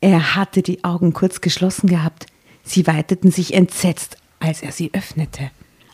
[0.00, 2.26] Er hatte die Augen kurz geschlossen gehabt.
[2.62, 5.50] Sie weiteten sich entsetzt, als er sie öffnete.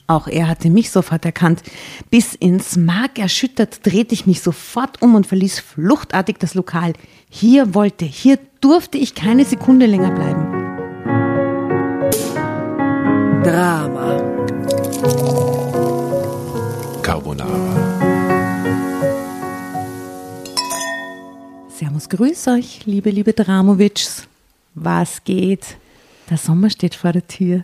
[0.06, 1.62] Auch er hatte mich sofort erkannt.
[2.10, 6.92] Bis ins Mark erschüttert drehte ich mich sofort um und verließ fluchtartig das Lokal.
[7.30, 10.52] Hier wollte, hier durfte ich keine Sekunde länger bleiben.
[13.42, 14.20] Drama.
[17.02, 17.73] Carbonara.
[21.94, 24.26] Servus, grüß euch, liebe, liebe Dramovics.
[24.74, 25.76] Was geht?
[26.28, 27.62] Der Sommer steht vor der Tür.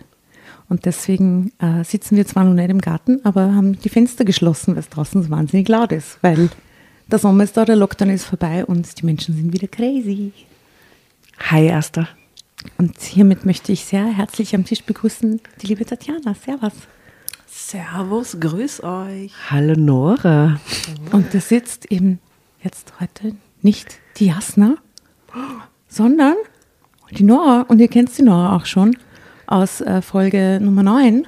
[0.68, 4.74] Und deswegen äh, sitzen wir zwar noch nicht im Garten, aber haben die Fenster geschlossen,
[4.74, 6.18] weil es draußen so wahnsinnig laut ist.
[6.22, 6.48] Weil
[7.10, 10.32] der Sommer ist da, der Lockdown ist vorbei und die Menschen sind wieder crazy.
[11.50, 12.08] Hi, Asta.
[12.78, 16.34] Und hiermit möchte ich sehr herzlich am Tisch begrüßen die liebe Tatjana.
[16.34, 16.74] Servus.
[17.48, 19.32] Servus, grüß euch.
[19.50, 20.60] Hallo, Nora.
[21.10, 22.20] Und da sitzt eben
[22.62, 24.76] jetzt heute nicht die Jasna,
[25.88, 26.36] sondern
[27.10, 27.62] die Nora.
[27.68, 28.96] Und ihr kennt die Nora auch schon
[29.46, 31.26] aus äh, Folge Nummer 9.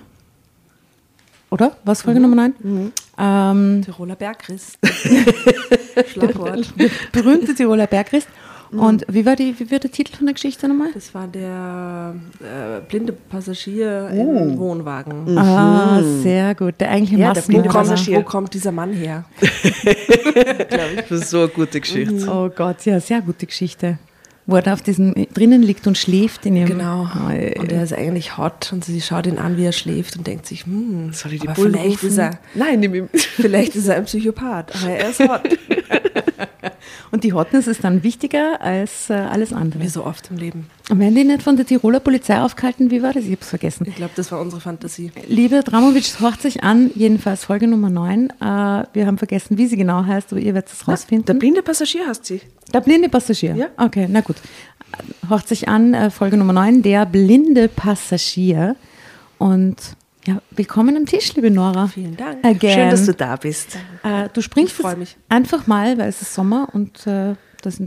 [1.50, 1.76] Oder?
[1.84, 2.92] Was Folge Nummer 9?
[3.18, 4.78] Ähm, Tiroler Bergchrist.
[6.12, 6.72] Schlagwort.
[7.12, 7.86] berühmte Tiroler
[8.72, 9.04] Bergrist.
[9.08, 10.88] Und wie war, die, wie war der Titel von der Geschichte nochmal?
[10.94, 15.36] Das war der äh, blinde Passagier im Wohnwagen.
[15.38, 16.74] Ah, sehr gut.
[16.80, 18.24] Der eigentliche Ja, der blinde Wo kommt, Maskenbildner.
[18.26, 19.24] wo kommt dieser Mann her?
[21.08, 22.26] Das ist so eine gute Geschichte.
[22.28, 23.98] Oh Gott, ja, sehr gute Geschichte.
[24.46, 26.68] Wo er da auf diesem drinnen liegt und schläft in ihrem.
[26.70, 27.06] Genau.
[27.14, 30.26] Oh, Und er ist eigentlich hot und sie schaut ihn an, wie er schläft und
[30.26, 32.08] denkt sich, hm, Soll ich die aber vielleicht rufen?
[32.08, 33.08] ist, er, Nein, nimm ihn.
[33.12, 35.42] vielleicht ist er ein Psychopath, aber er ist hot.
[37.10, 39.82] Und die Hotness ist dann wichtiger als äh, alles andere.
[39.82, 40.66] Wie so oft im Leben.
[40.90, 42.90] Und werden die nicht von der Tiroler Polizei aufgehalten?
[42.90, 43.24] Wie war das?
[43.24, 43.86] Ich hab's vergessen.
[43.88, 45.12] Ich glaube, das war unsere Fantasie.
[45.28, 48.30] Liebe Dramovic, horcht sich an, jedenfalls Folge Nummer 9.
[48.30, 48.34] Äh,
[48.92, 51.38] wir haben vergessen, wie sie genau heißt, aber ihr werdet es Der rausfinden.
[51.38, 52.40] blinde Passagier hast sie.
[52.72, 53.54] Der blinde Passagier.
[53.56, 53.66] Ja.
[53.76, 54.36] Okay, na gut.
[55.30, 58.76] Horcht sich an, äh, Folge Nummer 9, der blinde Passagier.
[59.38, 59.76] Und
[60.26, 61.88] ja, willkommen am Tisch, liebe Nora.
[61.88, 62.44] Vielen Dank.
[62.44, 62.72] Again.
[62.72, 63.76] Schön, dass du da bist.
[64.02, 65.16] Äh, du springst Ich mich.
[65.28, 67.80] einfach mal, weil es ist Sommer und äh, das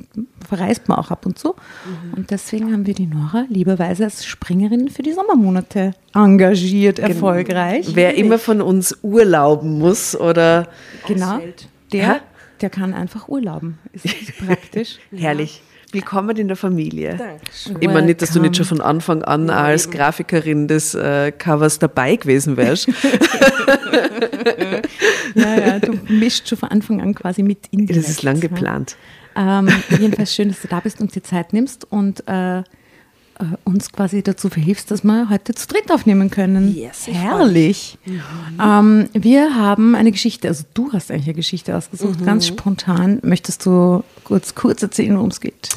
[0.47, 1.50] verreist man auch ab und zu.
[1.85, 2.13] Mhm.
[2.13, 7.88] Und deswegen haben wir die Nora lieberweise als Springerin für die Sommermonate engagiert, erfolgreich.
[7.94, 10.68] Wer immer von uns urlauben muss oder
[11.07, 11.40] genau,
[11.91, 12.19] der, Ja.
[12.62, 13.78] der kann einfach urlauben.
[13.94, 14.97] Ist praktisch.
[15.16, 15.62] herrlich.
[15.95, 17.16] Willkommen in der Familie.
[17.16, 17.78] Dankeschön.
[17.79, 21.79] Ich meine nicht, dass du nicht schon von Anfang an als Grafikerin des äh, Covers
[21.79, 22.89] dabei gewesen wärst.
[25.35, 28.39] Ja, ja, du mischst schon von Anfang an quasi mit in die Das ist lang
[28.39, 28.95] geplant.
[29.35, 29.67] Ähm,
[30.00, 32.63] jedenfalls schön, dass du da bist und dir Zeit nimmst und äh,
[33.63, 36.73] uns quasi dazu verhilfst, dass wir heute zu dritt aufnehmen können.
[36.75, 37.97] Yes, Herrlich.
[38.62, 43.19] Ähm, wir haben eine Geschichte, also du hast eigentlich eine Geschichte ausgesucht, ganz spontan.
[43.24, 45.69] Möchtest du kurz, kurz erzählen, worum es geht?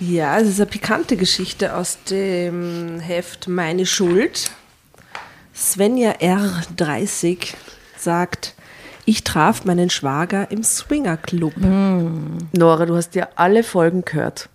[0.00, 4.50] Ja, es ist eine pikante Geschichte aus dem Heft Meine Schuld.
[5.54, 7.54] Svenja R30
[7.96, 8.54] sagt,
[9.04, 11.54] ich traf meinen Schwager im Swingerclub.
[11.56, 14.48] Nora, du hast ja alle Folgen gehört.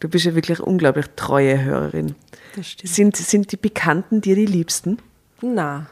[0.00, 2.14] Du bist ja wirklich unglaublich treue Hörerin.
[2.56, 2.92] Das stimmt.
[2.92, 4.98] Sind, sind die Bekannten dir die Liebsten?
[5.42, 5.86] Na,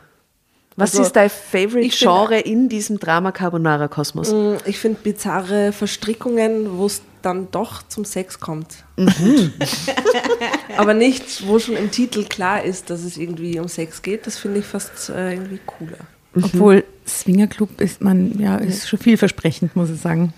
[0.76, 4.32] Was Also, ist dein Favorite ich find- Genre in diesem Drama Carbonara Kosmos?
[4.32, 8.84] mm, ich finde bizarre Verstrickungen, wo es dann doch zum Sex kommt.
[10.76, 14.26] Aber nicht, wo schon im Titel klar ist, dass es irgendwie um Sex geht.
[14.26, 15.98] Das finde ich fast äh, irgendwie cooler.
[16.34, 20.32] Obwohl Swingerclub ist man, ja, ist schon vielversprechend, muss ich sagen.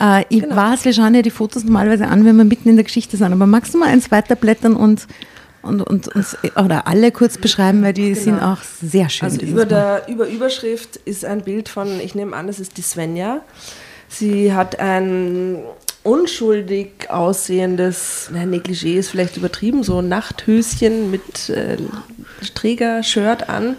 [0.00, 0.56] Äh, ich Genau.
[0.56, 3.32] weiß, wir schauen ja die Fotos normalerweise an, wenn wir mitten in der Geschichte sind,
[3.32, 5.06] aber magst du mal eins weiterblättern und,
[5.62, 9.28] und, und uns oder alle kurz beschreiben, weil die sind auch sehr schön.
[9.28, 12.82] Also über der über Überschrift ist ein Bild von, ich nehme an, es ist die
[12.82, 13.40] Svenja.
[14.08, 15.58] Sie hat ein
[16.04, 21.78] unschuldig aussehendes, na, Negligé ist vielleicht übertrieben, so ein Nachthöschen mit äh,
[22.54, 23.76] Träger-Shirt an,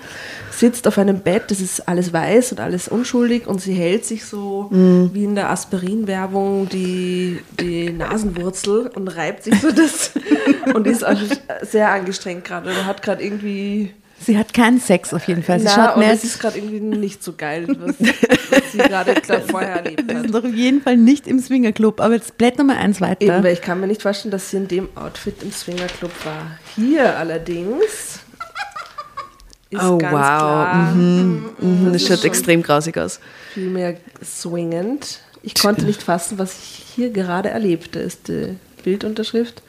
[0.59, 4.25] sitzt auf einem Bett, das ist alles weiß und alles unschuldig und sie hält sich
[4.25, 10.11] so wie in der Aspirin-Werbung die, die Nasenwurzel und reibt sich so das
[10.73, 11.17] und ist auch
[11.61, 15.59] sehr angestrengt gerade oder hat gerade irgendwie Sie hat keinen Sex auf jeden Fall.
[15.59, 19.13] Sie na, schaut mehr, es ist gerade irgendwie nicht so geil, was, was sie gerade
[19.49, 20.21] vorher erlebt Sie hat.
[20.23, 23.21] sind doch auf jeden Fall nicht im Swingerclub, aber jetzt blätter mal eins weiter.
[23.21, 26.57] Eben, weil ich kann mir nicht vorstellen, dass sie in dem Outfit im Swingerclub war.
[26.75, 28.21] Hier allerdings
[29.75, 30.19] ist Oh, ganz wow.
[30.19, 31.45] klar Mhm.
[31.59, 33.19] Mhm, das ist schaut schon- extrem grausig aus.
[33.53, 35.19] viel mehr swingend.
[35.43, 39.61] Ich konnte nicht fassen, was ich hier gerade erlebte, ist die Bildunterschrift.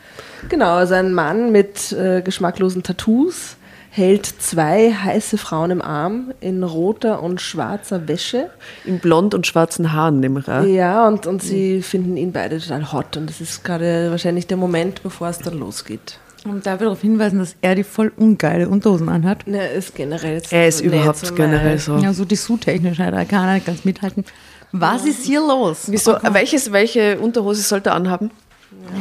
[0.49, 3.57] Genau, also ein Mann mit äh, geschmacklosen Tattoos,
[3.91, 8.51] hält zwei heiße Frauen im Arm in roter und schwarzer Wäsche.
[8.85, 10.69] In blond und schwarzen Haaren, nehme ich an.
[10.73, 13.17] Ja, und, und sie finden ihn beide total hot.
[13.17, 16.19] Und das ist gerade wahrscheinlich der Moment, bevor es dann losgeht.
[16.47, 19.47] Und darf ich darauf hinweisen, dass er die voll ungeile Unterhosen anhat.
[19.47, 21.97] Ne, ist generell jetzt Er ist nicht überhaupt so generell so.
[21.97, 24.25] Ja, so dessous-technisch hat er kann er nicht ganz mithalten.
[24.73, 25.85] Was ist hier los?
[25.87, 28.31] Wieso, welches, welche Unterhose sollte er anhaben?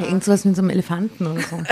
[0.01, 1.57] Ja, Irgendwas mit so einem Elefanten oder so.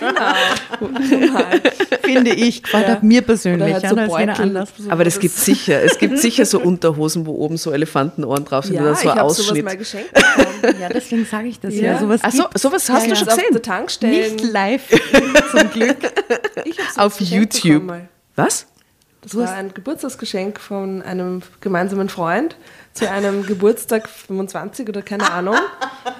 [2.02, 2.62] Finde ich.
[2.62, 3.62] Gefällt mir persönlich.
[3.64, 4.30] Oder halt ja, so Beutel.
[4.30, 4.68] anders.
[4.78, 5.82] So Aber das gibt sicher.
[5.82, 9.08] Es gibt sicher so Unterhosen, wo oben so Elefantenohren drauf sind Ja, oder so ich
[9.14, 9.64] habe sowas Ausschnitt.
[9.64, 10.76] mal geschenkt bekommen.
[10.80, 11.92] Ja, deswegen sage ich das Ja.
[11.92, 11.98] ja.
[11.98, 13.32] Sowas Ach so, sowas hast du Ja, schon ja.
[13.32, 13.62] Auf der gesehen?
[13.62, 14.36] Tankstellen.
[14.36, 14.82] Nicht live,
[15.50, 15.98] zum Glück.
[16.96, 17.86] Auf YouTube.
[17.86, 18.08] bekommen.
[18.36, 18.66] Was?
[19.22, 22.56] Das war ein Geburtstagsgeschenk von einem gemeinsamen Freund
[22.94, 25.56] zu einem Geburtstag 25 oder keine Ahnung.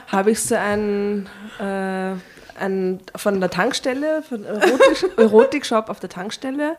[0.08, 2.12] habe ich so ein, äh,
[2.58, 6.76] ein von der Tankstelle, von Erotik, Erotik-Shop auf der Tankstelle,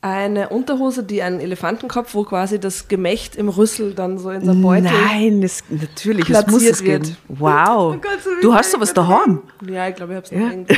[0.00, 4.60] eine Unterhose, die einen Elefantenkopf, wo quasi das Gemächt im Rüssel dann so in einem
[4.60, 4.90] Beutel.
[4.90, 7.04] Nein, das, natürlich, das muss es wird.
[7.04, 7.16] geben.
[7.28, 7.96] Wow.
[8.02, 9.42] Gott, so du hast sowas daheim.
[9.64, 10.74] Ja, ich glaube, ich habe es noch irgendwo.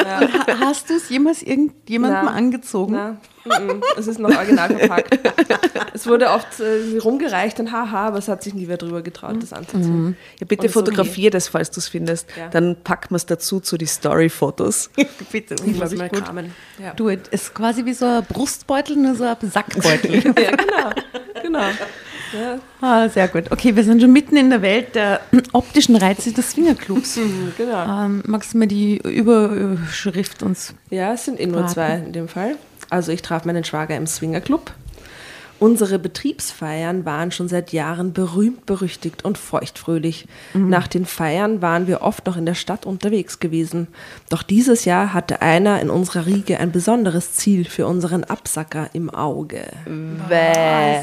[0.00, 0.20] Ja.
[0.22, 2.32] Ha- Hast du es jemals irgendjemandem Na.
[2.32, 2.92] angezogen?
[2.94, 3.16] Na,
[3.96, 5.18] es ist noch original verpackt.
[5.94, 9.36] es wurde oft äh, rumgereicht und haha, aber es hat sich nie wer drüber getraut,
[9.40, 10.16] das anzuziehen.
[10.40, 12.28] Ja, bitte fotografier das, falls du es findest.
[12.36, 12.48] Ja.
[12.48, 14.90] Dann packen wir es dazu zu die Story-Fotos.
[15.32, 16.54] Bitte, Ich muss mal kramen.
[16.78, 16.94] Ja.
[16.94, 20.14] Du, es ist quasi wie so ein Brustbeutel, nur so ein Sackbeutel.
[20.24, 20.90] ja, genau.
[21.42, 21.70] genau.
[22.32, 23.50] Ja, ah, sehr gut.
[23.50, 25.20] Okay, wir sind schon mitten in der Welt der
[25.52, 27.18] optischen Reize des Swingerclubs.
[27.58, 28.04] genau.
[28.04, 32.28] Ähm, magst du mir die Überschrift uns Ja, es sind eh nur zwei in dem
[32.28, 32.56] Fall.
[32.92, 34.70] Also ich traf meinen Schwager im Swingerclub.
[35.62, 40.26] Unsere Betriebsfeiern waren schon seit Jahren berühmt, berüchtigt und feuchtfröhlich.
[40.54, 43.86] Nach den Feiern waren wir oft noch in der Stadt unterwegs gewesen.
[44.28, 49.08] Doch dieses Jahr hatte einer in unserer Riege ein besonderes Ziel für unseren Absacker im
[49.08, 49.62] Auge.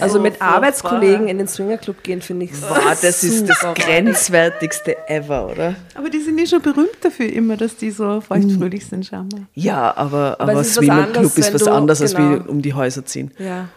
[0.01, 5.47] Also mit Arbeitskollegen in den Swingerclub gehen, finde ich Boah, das ist das grenzwertigste ever,
[5.47, 5.75] oder?
[5.95, 9.39] Aber die sind ja schon berühmt dafür immer, dass die so feuchtfröhlich sind, scheinbar.
[9.53, 12.45] Ja, aber, aber es ist was Swingerclub ist was anderes, als genau.
[12.45, 13.31] wie um die Häuser ziehen.
[13.39, 13.69] Ja.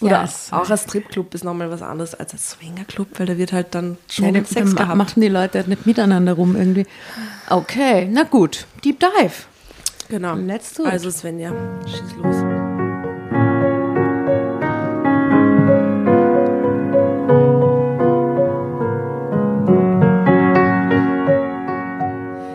[0.00, 3.36] Ja, Oder es- auch ein Stripclub ist nochmal was anderes als ein Swingerclub, weil da
[3.36, 4.96] wird halt dann schon Ja, dann, Sex dann gehabt.
[4.96, 6.86] machen die Leute halt nicht miteinander rum irgendwie.
[7.50, 8.66] Okay, na gut.
[8.84, 9.32] Deep Dive.
[10.08, 10.34] Genau.
[10.36, 10.92] Let's do it.
[10.92, 11.52] Also Svenja,
[11.86, 12.36] schieß los.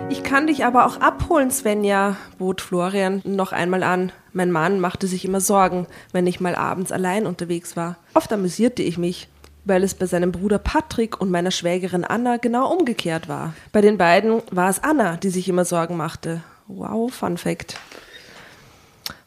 [0.10, 4.12] Ich kann dich aber auch abholen, Svenja, bot Florian noch einmal an.
[4.34, 7.98] Mein Mann machte sich immer Sorgen, wenn ich mal abends allein unterwegs war.
[8.16, 9.30] Oft amüsierte ich mich,
[9.64, 13.54] weil es bei seinem Bruder Patrick und meiner Schwägerin Anna genau umgekehrt war.
[13.72, 16.42] Bei den beiden war es Anna, die sich immer Sorgen machte.
[16.68, 17.80] Wow, Fun Fact.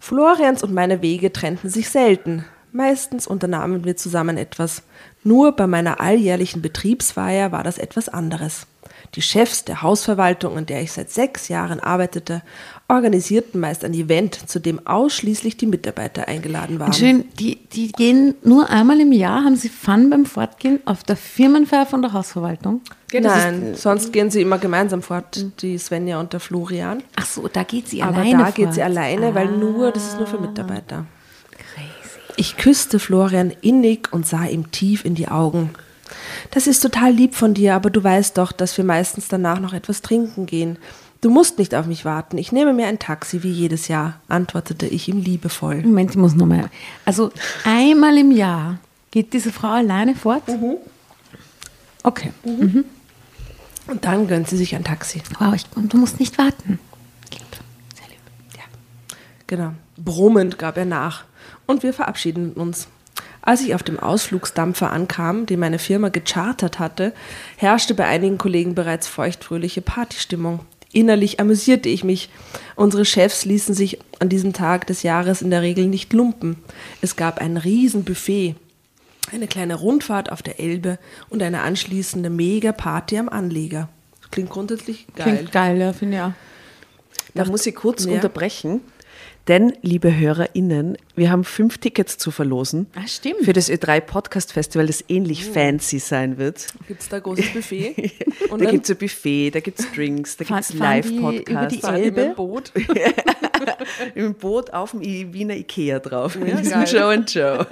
[0.00, 2.44] Florians und meine Wege trennten sich selten.
[2.72, 4.82] Meistens unternahmen wir zusammen etwas.
[5.22, 8.66] Nur bei meiner alljährlichen Betriebsfeier war das etwas anderes.
[9.14, 12.42] Die Chefs der Hausverwaltung, in der ich seit sechs Jahren arbeitete,
[12.88, 16.92] organisierten meist ein Event, zu dem ausschließlich die Mitarbeiter eingeladen waren.
[16.92, 21.16] Schön, die, die gehen nur einmal im Jahr, haben sie Fun beim Fortgehen auf der
[21.16, 22.82] Firmenfeier von der Hausverwaltung.
[23.12, 27.02] Nein, sonst gehen sie immer gemeinsam fort, die Svenja und der Florian.
[27.16, 28.90] Ach so, da geht sie Aber alleine da geht sie fort.
[28.90, 31.06] alleine, weil nur, das ist nur für Mitarbeiter.
[32.36, 35.70] Ich küsste Florian innig und sah ihm tief in die Augen.
[36.50, 39.72] Das ist total lieb von dir, aber du weißt doch, dass wir meistens danach noch
[39.72, 40.78] etwas trinken gehen.
[41.20, 42.38] Du musst nicht auf mich warten.
[42.38, 45.82] Ich nehme mir ein Taxi wie jedes Jahr, antwortete ich ihm liebevoll.
[45.82, 46.70] Moment, ich muss nochmal.
[47.04, 47.30] Also
[47.64, 48.78] einmal im Jahr
[49.10, 50.46] geht diese Frau alleine fort?
[50.46, 50.76] Mhm.
[52.02, 52.32] Okay.
[52.44, 55.22] Und dann gönnt sie sich ein Taxi.
[55.38, 56.78] Wow, ich, und du musst nicht warten.
[57.32, 57.42] Lieb.
[57.94, 58.20] Sehr lieb.
[58.56, 58.64] Ja,
[59.46, 59.72] genau.
[59.96, 61.24] Brummend gab er nach
[61.66, 62.88] und wir verabschiedeten uns.
[63.42, 67.12] Als ich auf dem Ausflugsdampfer ankam, den meine Firma gechartert hatte,
[67.56, 70.60] herrschte bei einigen Kollegen bereits feuchtfröhliche Partystimmung.
[70.96, 72.30] Innerlich amüsierte ich mich.
[72.74, 76.56] Unsere Chefs ließen sich an diesem Tag des Jahres in der Regel nicht lumpen.
[77.02, 78.54] Es gab ein Riesenbuffet,
[79.30, 80.98] eine kleine Rundfahrt auf der Elbe
[81.28, 83.90] und eine anschließende Mega-Party am Anleger.
[84.30, 85.34] Klingt grundsätzlich geil.
[85.36, 86.32] Klingt geil, ja, finde ich auch.
[87.34, 88.12] Da muss ich kurz Ja.
[88.12, 88.80] unterbrechen.
[89.48, 92.88] Denn, liebe HörerInnen, wir haben fünf Tickets zu verlosen.
[92.96, 93.44] Ah, stimmt.
[93.44, 96.66] Für das Ö3 Podcast Festival, das ähnlich fancy sein wird.
[96.88, 98.12] Gibt es da ein großes Buffet?
[98.50, 100.84] Und da gibt es ein Buffet, da gibt es Drinks, da gibt es die über
[100.84, 101.80] Live-Podcasts.
[101.80, 102.20] die Elbe?
[102.22, 102.72] dem Boot.
[104.16, 106.34] Im Boot auf dem Wiener Ikea drauf.
[106.34, 106.86] Ja, in diesem.
[106.86, 107.64] Show and Show.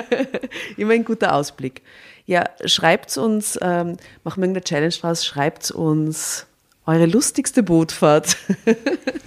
[0.76, 1.82] Immer ein guter Ausblick.
[2.26, 6.46] Ja, schreibt uns, ähm, machen wir irgendeine Challenge draus, schreibt uns
[6.86, 8.36] Eure lustigste Bootfahrt.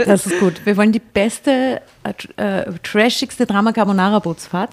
[0.06, 0.66] Das ist gut.
[0.66, 2.14] Wir wollen die beste, äh,
[2.62, 4.72] äh, trashigste Drama Carbonara Bootsfahrt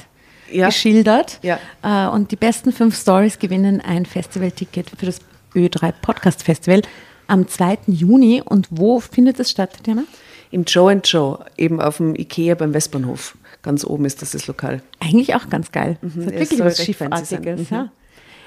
[0.51, 0.67] Ja.
[0.67, 1.39] geschildert.
[1.43, 1.59] Ja.
[1.83, 5.21] Äh, und die besten fünf Stories gewinnen ein Festivalticket für das
[5.55, 6.81] Ö3 Podcast Festival
[7.27, 7.79] am 2.
[7.87, 8.43] Juni.
[8.45, 10.05] Und wo findet es statt, Tatjana?
[10.51, 13.37] Im Joe and Joe, eben auf dem Ikea beim Westbahnhof.
[13.63, 14.83] Ganz oben ist das das Lokal.
[15.01, 15.99] Eigentlich auch ganz geil.
[16.01, 16.83] Das ja, hat wirklich was.
[16.85, 17.71] Schiffartiges.
[17.71, 17.77] Mhm.
[17.77, 17.93] Ja.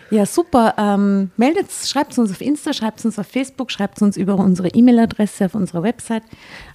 [0.10, 0.76] Ja, super.
[0.78, 5.46] Ähm, meldet, schreibt uns auf Insta, schreibt uns auf Facebook, schreibt uns über unsere E-Mail-Adresse
[5.46, 6.24] auf unserer Website.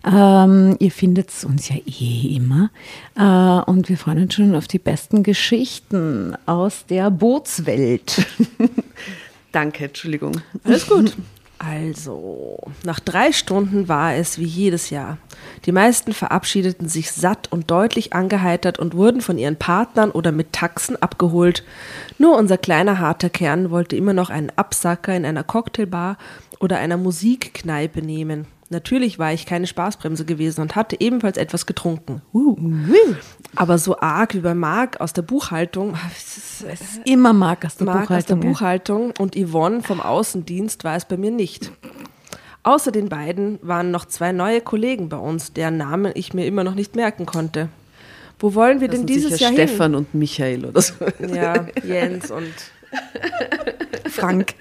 [0.04, 2.70] Ähm, ihr findet uns ja eh immer.
[3.16, 8.26] Äh, und wir freuen uns schon auf die besten Geschichten aus der Bootswelt.
[9.52, 10.40] Danke, Entschuldigung.
[10.64, 11.16] Alles gut.
[11.58, 15.18] Also, nach drei Stunden war es wie jedes Jahr.
[15.66, 20.52] Die meisten verabschiedeten sich satt und deutlich angeheitert und wurden von ihren Partnern oder mit
[20.52, 21.64] Taxen abgeholt.
[22.16, 26.16] Nur unser kleiner harter Kern wollte immer noch einen Absacker in einer Cocktailbar
[26.60, 28.46] oder einer Musikkneipe nehmen.
[28.70, 32.20] Natürlich war ich keine Spaßbremse gewesen und hatte ebenfalls etwas getrunken.
[32.34, 32.54] Uh.
[33.56, 37.64] Aber so arg wie bei Marc aus der Buchhaltung, es ist- es ist Immer Marc
[37.64, 39.08] aus der Marc aus der Buchhaltung.
[39.08, 41.72] Buchhaltung und Yvonne vom Außendienst war es bei mir nicht.
[42.62, 46.62] Außer den beiden waren noch zwei neue Kollegen bei uns, deren Namen ich mir immer
[46.64, 47.70] noch nicht merken konnte.
[48.38, 50.94] Wo wollen wir Das denn dieses Jahr Stefan und Michael oder so.
[51.18, 51.34] hin?
[51.34, 52.52] Ja, Jens und
[54.10, 54.54] Frank.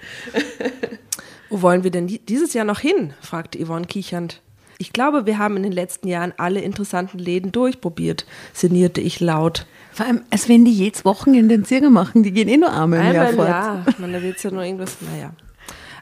[1.49, 3.13] Wo wollen wir denn die- dieses Jahr noch hin?
[3.21, 4.41] fragte Yvonne kichernd.
[4.79, 9.65] Ich glaube, wir haben in den letzten Jahren alle interessanten Läden durchprobiert, sinnierte ich laut.
[9.91, 12.99] Vor allem, als wenn die jedes Wochenende den Zirger machen, die gehen eh nur einmal
[12.99, 13.89] im Jahr fort.
[13.89, 15.31] Ich meine, da wird ja nur irgendwas, naja.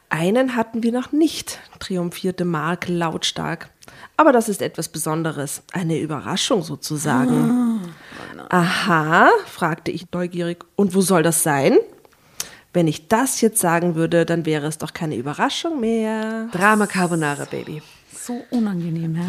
[0.10, 3.70] Einen hatten wir noch nicht, triumphierte Mark lautstark.
[4.18, 5.64] Aber das ist etwas Besonderes.
[5.72, 7.80] Eine Überraschung sozusagen.
[8.50, 10.66] Aha, fragte ich neugierig.
[10.76, 11.78] Und wo soll das sein?
[12.76, 16.50] Wenn ich das jetzt sagen würde, dann wäre es doch keine Überraschung mehr.
[16.52, 17.82] Drama Carbonara, Baby.
[18.12, 19.26] So unangenehm, ja.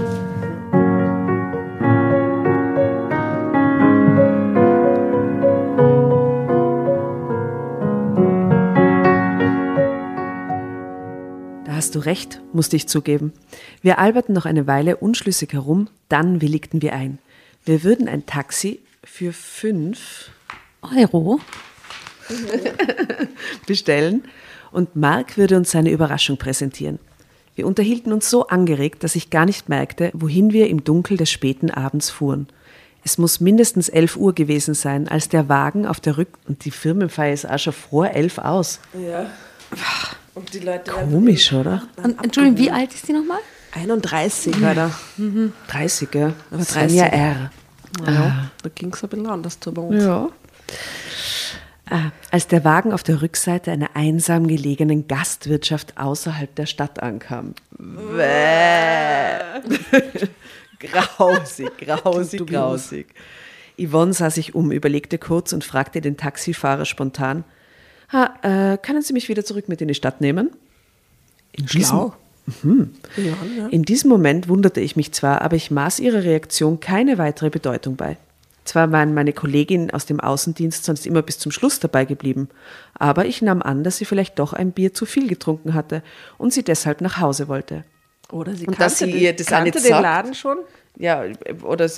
[11.67, 13.33] Da hast du recht, musste ich zugeben.
[13.81, 17.21] Wir alberten noch eine Weile unschlüssig herum, dann willigten wir ein.
[17.65, 20.31] Wir würden ein Taxi für fünf
[20.83, 21.39] Euro?
[23.67, 24.25] bestellen
[24.73, 26.99] und Mark würde uns seine Überraschung präsentieren.
[27.55, 31.31] Wir unterhielten uns so angeregt, dass ich gar nicht merkte, wohin wir im Dunkel des
[31.31, 32.49] späten Abends fuhren.
[33.03, 36.29] Es muss mindestens 11 Uhr gewesen sein, als der Wagen auf der Rück...
[36.49, 38.81] Und die Firmenfeier ist auch schon vor 11 aus.
[38.93, 39.31] Ja.
[40.35, 41.85] Und die Leute Komisch, oder?
[42.03, 43.39] Und, Entschuldigung, wie alt ist die nochmal?
[43.73, 44.91] 31 war da.
[45.69, 46.33] 30, ja.
[46.51, 47.19] Aber Svenja 30.
[47.19, 47.51] R.
[48.07, 50.03] Ja, da ging es ein bisschen anders zu bei uns.
[50.03, 50.29] Ja.
[51.89, 57.55] Ah, als der Wagen auf der Rückseite einer einsam gelegenen Gastwirtschaft außerhalb der Stadt ankam.
[60.79, 63.07] Grausig, grausig, grausig.
[63.79, 67.45] Yvonne sah sich um, überlegte kurz und fragte den Taxifahrer spontan,
[68.13, 70.51] ha, äh, können Sie mich wieder zurück mit in die Stadt nehmen?
[71.53, 72.15] In Schlau.
[72.63, 72.95] Mhm.
[73.17, 73.67] Ja, ja.
[73.69, 77.97] In diesem Moment wunderte ich mich zwar, aber ich maß ihrer Reaktion keine weitere Bedeutung
[77.97, 78.17] bei.
[78.67, 82.49] Zwar waren meine Kolleginnen aus dem Außendienst sonst immer bis zum Schluss dabei geblieben,
[82.95, 86.03] aber ich nahm an, dass sie vielleicht doch ein Bier zu viel getrunken hatte
[86.37, 87.85] und sie deshalb nach Hause wollte.
[88.33, 90.03] Oder sie Und kannte, sie den, ihr das kannte den sagt.
[90.03, 90.59] Laden schon.
[90.99, 91.23] Ja,
[91.63, 91.89] oder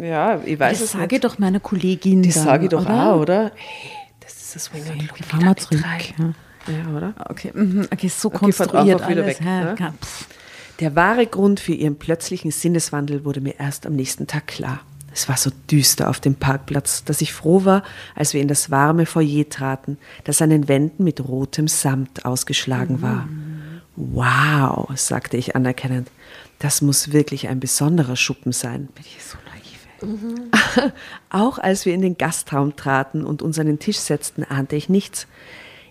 [0.00, 1.24] ja, ich weiß Das es sage nicht.
[1.24, 2.22] doch meiner Kollegin.
[2.22, 3.12] Das dann, sage ich doch oder?
[3.14, 3.52] auch, oder?
[3.56, 5.84] Hey, das ist das Club fahren wir zurück.
[6.18, 6.34] Ja.
[6.72, 7.14] ja, oder?
[7.30, 9.40] Okay, mhm, okay, so Okay, konstruiert einfach wieder alles.
[9.40, 9.74] weg, ne?
[9.78, 9.94] Ja.
[10.80, 14.80] Der wahre Grund für ihren plötzlichen Sinneswandel wurde mir erst am nächsten Tag klar.
[15.16, 17.82] Es war so düster auf dem Parkplatz, dass ich froh war,
[18.14, 23.00] als wir in das warme Foyer traten, das an den Wänden mit rotem Samt ausgeschlagen
[23.00, 23.26] war.
[23.96, 26.10] Wow, sagte ich anerkennend.
[26.58, 28.90] Das muss wirklich ein besonderer Schuppen sein.
[28.94, 30.76] Bin ich so naiv.
[30.76, 30.90] ey.
[31.30, 34.90] Auch als wir in den Gastraum traten und uns an den Tisch setzten, ahnte ich
[34.90, 35.26] nichts.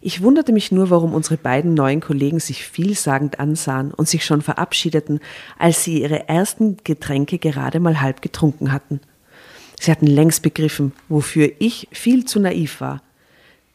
[0.01, 4.43] Ich wunderte mich nur, warum unsere beiden neuen Kollegen sich vielsagend ansahen und sich schon
[4.43, 5.19] verabschiedeten,
[5.57, 9.01] als sie ihre ersten Getränke gerade mal halb getrunken hatten.
[9.79, 13.01] Sie hatten längst begriffen, wofür ich viel zu naiv war.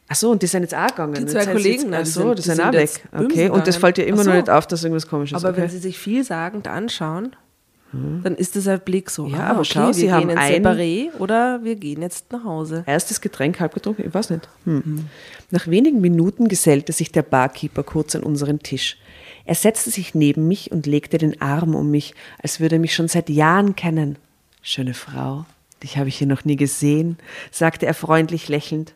[0.07, 1.13] Ach so, und die sind jetzt auch gegangen.
[1.13, 3.07] Die zwei Kollegen, Jetzt, ach die so, sind- die die sind auch weg.
[3.13, 4.37] Okay, und das fällt dir immer Ach noch so.
[4.39, 5.37] nicht auf, dass irgendwas komisch ist.
[5.37, 5.61] Aber okay.
[5.61, 7.35] wenn sie sich vielsagend anschauen,
[7.93, 9.27] dann ist das ein Blick so.
[9.27, 12.01] Ja, ah, aber okay, schau, wir sie gehen haben ins einen- Separé oder wir gehen
[12.01, 12.83] jetzt nach Hause.
[12.87, 14.47] Erstes Getränk halb getrunken, ich weiß nicht.
[14.63, 15.07] Hm.
[15.49, 18.97] Nach wenigen Minuten gesellte sich der Barkeeper kurz an unseren Tisch.
[19.43, 22.93] Er setzte sich neben mich und legte den Arm um mich, als würde er mich
[22.95, 24.15] schon seit Jahren kennen.
[24.61, 25.45] Schöne Frau,
[25.83, 27.17] dich habe ich hier noch nie gesehen,
[27.51, 28.93] sagte er freundlich lächelnd.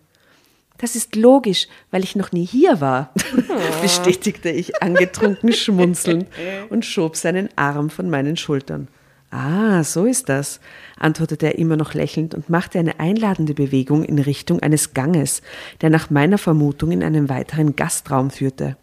[0.77, 3.13] Das ist logisch, weil ich noch nie hier war,
[3.82, 6.27] bestätigte ich angetrunken schmunzelnd
[6.70, 8.89] und schob seinen Arm von meinen Schultern.
[9.32, 10.60] Ah, so ist das,
[10.98, 15.42] antwortete er immer noch lächelnd und machte eine einladende Bewegung in Richtung eines Ganges,
[15.82, 18.77] der nach meiner Vermutung in einen weiteren Gastraum führte.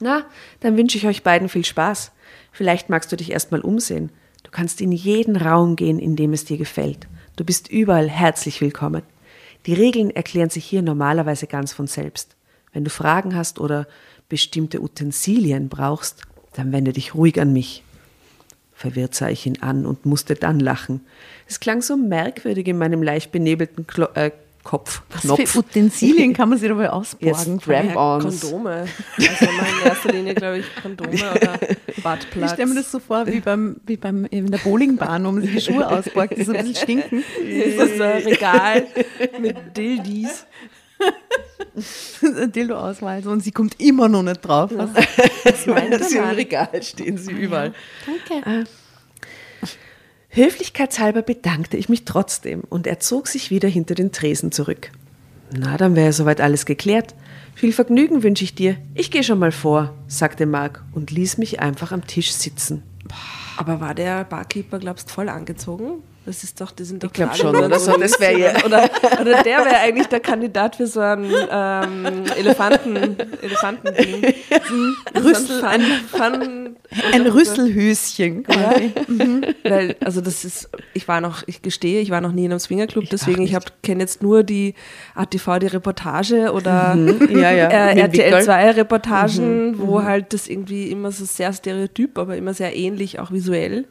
[0.00, 0.24] Na,
[0.60, 2.12] dann wünsche ich euch beiden viel Spaß.
[2.52, 4.10] Vielleicht magst du dich erstmal umsehen.
[4.42, 7.06] Du kannst in jeden Raum gehen, in dem es dir gefällt.
[7.36, 9.02] Du bist überall herzlich willkommen.
[9.66, 12.36] Die Regeln erklären sich hier normalerweise ganz von selbst.
[12.72, 13.86] Wenn du Fragen hast oder
[14.28, 16.22] bestimmte Utensilien brauchst,
[16.54, 17.82] dann wende dich ruhig an mich.
[18.72, 21.00] Verwirrt sah ich ihn an und musste dann lachen.
[21.46, 24.30] Es klang so merkwürdig in meinem leicht benebelten Klo äh,
[24.62, 25.02] Kopf.
[25.10, 25.50] Was Knopf.
[25.50, 27.28] für Utensilien kann man sich dabei ausborgen?
[27.28, 28.40] Jetzt Strap-ons.
[28.42, 28.86] Kondome.
[29.16, 32.52] Also mal in erster Linie, glaube ich, Kondome oder Ich Buttplugs.
[32.52, 35.52] stelle mir das so vor, wie beim, wie beim in der Bowlingbahn, wo man sich
[35.54, 37.24] die Schuhe ausborgt, die so ein bisschen stinken.
[37.78, 38.86] Das ist ein Regal
[39.40, 40.46] mit Dildis.
[42.54, 43.26] Dildo-Auswahl.
[43.26, 44.70] Und sie kommt immer noch nicht drauf.
[44.74, 44.90] Was,
[45.44, 46.22] was meint Das im?
[46.24, 47.72] Regal stehen sie überall.
[48.06, 48.66] Danke.
[50.30, 54.90] Höflichkeitshalber bedankte ich mich trotzdem und er zog sich wieder hinter den Tresen zurück.
[55.56, 57.14] Na, dann wäre soweit alles geklärt.
[57.56, 58.76] Viel Vergnügen wünsche ich dir.
[58.94, 62.82] Ich gehe schon mal vor, sagte Mark und ließ mich einfach am Tisch sitzen.
[63.56, 66.02] Aber war der Barkeeper, glaubst du, voll angezogen?
[66.26, 68.54] Das ist doch, die sind doch Ich glaub alle schon, oder so, das wär ja-
[68.64, 68.88] Oder,
[69.20, 74.34] oder der wäre eigentlich der Kandidat für so ein ähm, Elefanten, Elefantending.
[75.16, 76.59] Rüssel, ein Fun,
[77.12, 78.92] Ein Rüsselhöschen quasi.
[79.64, 82.58] Weil, also das ist, ich war noch, ich gestehe, ich war noch nie in einem
[82.58, 84.74] Swingerclub, deswegen ich kenne jetzt nur die
[85.14, 86.96] ATV, die Reportage oder
[87.30, 87.68] Ja, ja.
[87.68, 88.42] äh, RTL Wickel.
[88.42, 93.30] 2 Reportagen, wo halt das irgendwie immer so sehr stereotyp, aber immer sehr ähnlich, auch
[93.30, 93.84] visuell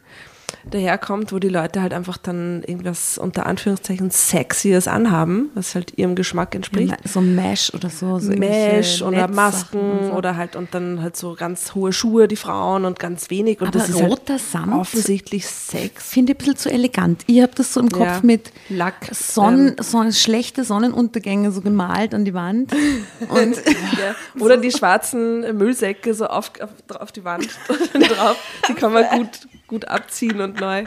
[0.70, 6.16] daherkommt, wo die Leute halt einfach dann irgendwas unter Anführungszeichen Sexyes anhaben, was halt ihrem
[6.16, 6.96] Geschmack entspricht.
[7.06, 8.20] So Mesh oder so.
[8.20, 10.12] so Mesh oder Netzsachen Masken so.
[10.14, 13.62] oder halt und dann halt so ganz hohe Schuhe, die Frauen und ganz wenig.
[13.62, 16.10] Und Aber das ist roter halt Samt offensichtlich Sex.
[16.10, 17.24] Finde ich ein bisschen zu elegant.
[17.28, 18.20] Ich habe das so im Kopf Ja.
[18.24, 22.72] mit Lack, Sonnen, ähm, so schlechte Sonnenuntergänge so gemalt an die Wand.
[23.30, 24.16] Und Ja.
[24.40, 27.48] Oder die schwarzen Müllsäcke so auf, auf, auf die Wand
[27.94, 28.38] drauf.
[28.68, 29.30] Die kann man gut,
[29.70, 30.84] gut abziehen und neu.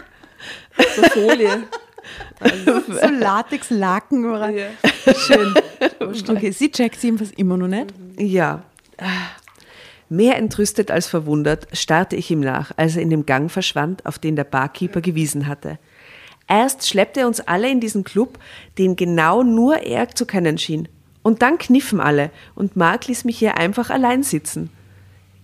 [0.97, 1.63] So Folie.
[3.01, 4.55] so Latex-Laken überall.
[4.55, 5.15] Ja.
[5.15, 5.55] Schön.
[6.29, 7.93] Okay, sie checkt sie jedenfalls immer noch nicht.
[8.19, 8.63] Ja.
[10.09, 14.19] Mehr entrüstet als verwundert starrte ich ihm nach, als er in dem Gang verschwand, auf
[14.19, 15.79] den der Barkeeper gewiesen hatte.
[16.49, 18.39] Erst schleppte er uns alle in diesen Club,
[18.79, 20.89] den genau nur er zu kennen schien.
[21.23, 24.71] Und dann kniffen alle und Mark ließ mich hier einfach allein sitzen.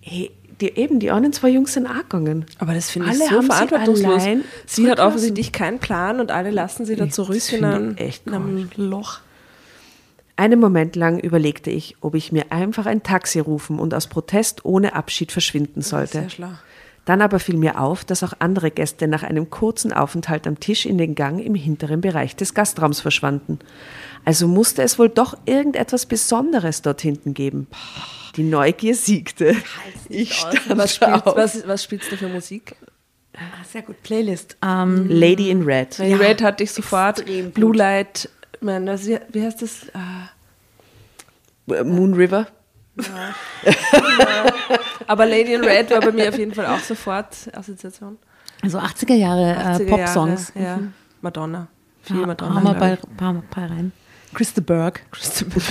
[0.01, 2.45] Hey, die, eben, die anderen zwei Jungs sind auch gegangen.
[2.57, 4.23] Aber das finde ich Alle so haben sie verantwortungslos.
[4.23, 8.27] allein Sie hat offensichtlich keinen Plan und alle lassen sie da zurück in einem, echt
[8.27, 9.19] in einem Loch.
[10.35, 14.63] Einen Moment lang überlegte ich, ob ich mir einfach ein Taxi rufen und aus Protest
[14.63, 16.27] ohne Abschied verschwinden sollte.
[17.03, 20.85] Dann aber fiel mir auf, dass auch andere Gäste nach einem kurzen Aufenthalt am Tisch
[20.85, 23.59] in den Gang im hinteren Bereich des Gastraums verschwanden.
[24.25, 27.67] Also musste es wohl doch irgendetwas Besonderes dort hinten geben.
[28.39, 29.53] Die Neugier siegte.
[30.07, 31.35] Ich stand Was spielst, auf.
[31.35, 32.75] was, was spielst du für Musik?
[33.35, 34.55] Ah, Sehr gut, Playlist.
[34.65, 35.97] Ähm, Lady in Red.
[35.97, 37.23] Bei Red hatte ich sofort.
[37.53, 38.29] Blue Light,
[38.61, 39.87] mein, was- wie heißt das?
[39.93, 40.29] Ah,
[41.83, 42.47] Moon River.
[45.07, 48.17] Aber Lady in Red war bei mir auf jeden Fall auch sofort Assoziation.
[48.61, 50.51] also 80er Jahre 80er äh, Pop-Songs.
[50.55, 50.79] Jahre, Ja.
[51.21, 51.67] Madonna.
[52.03, 52.55] Viel Ha- Madonna.
[52.55, 53.17] Haben wir ich.
[53.17, 53.91] paar, paar rein.
[54.33, 55.01] Christa Berg.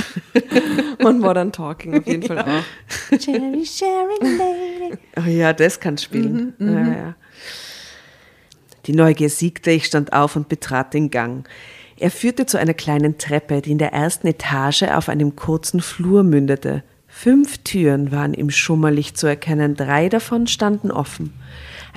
[1.04, 3.16] Und Modern Talking auf jeden Fall auch.
[3.18, 4.98] Cherry sharing lady.
[5.16, 6.54] Oh ja, das kann spielen.
[6.58, 7.14] ja, ja.
[8.86, 11.46] Die Neugier siegte, ich stand auf und betrat den Gang.
[11.98, 16.22] Er führte zu einer kleinen Treppe, die in der ersten Etage auf einem kurzen Flur
[16.22, 16.82] mündete.
[17.06, 21.34] Fünf Türen waren im Schummerlicht zu erkennen, drei davon standen offen.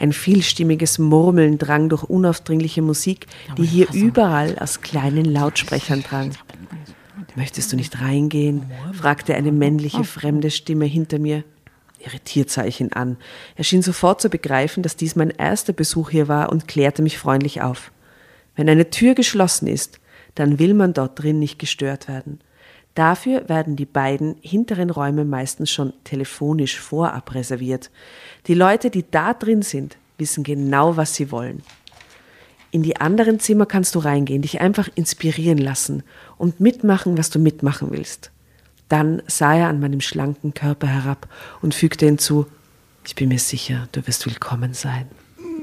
[0.01, 6.31] Ein vielstimmiges Murmeln drang durch unaufdringliche Musik, die hier überall aus kleinen Lautsprechern drang.
[7.35, 8.65] Möchtest du nicht reingehen?
[8.93, 11.43] fragte eine männliche, fremde Stimme hinter mir.
[11.99, 13.17] Irritiert sah ich ihn an.
[13.55, 17.19] Er schien sofort zu begreifen, dass dies mein erster Besuch hier war und klärte mich
[17.19, 17.91] freundlich auf.
[18.55, 19.99] Wenn eine Tür geschlossen ist,
[20.33, 22.39] dann will man dort drin nicht gestört werden.
[22.95, 27.89] Dafür werden die beiden hinteren Räume meistens schon telefonisch vorab reserviert.
[28.47, 31.63] Die Leute, die da drin sind, wissen genau, was sie wollen.
[32.71, 36.03] In die anderen Zimmer kannst du reingehen, dich einfach inspirieren lassen
[36.37, 38.31] und mitmachen, was du mitmachen willst.
[38.87, 41.27] Dann sah er an meinem schlanken Körper herab
[41.61, 42.45] und fügte hinzu,
[43.05, 45.07] ich bin mir sicher, du wirst willkommen sein.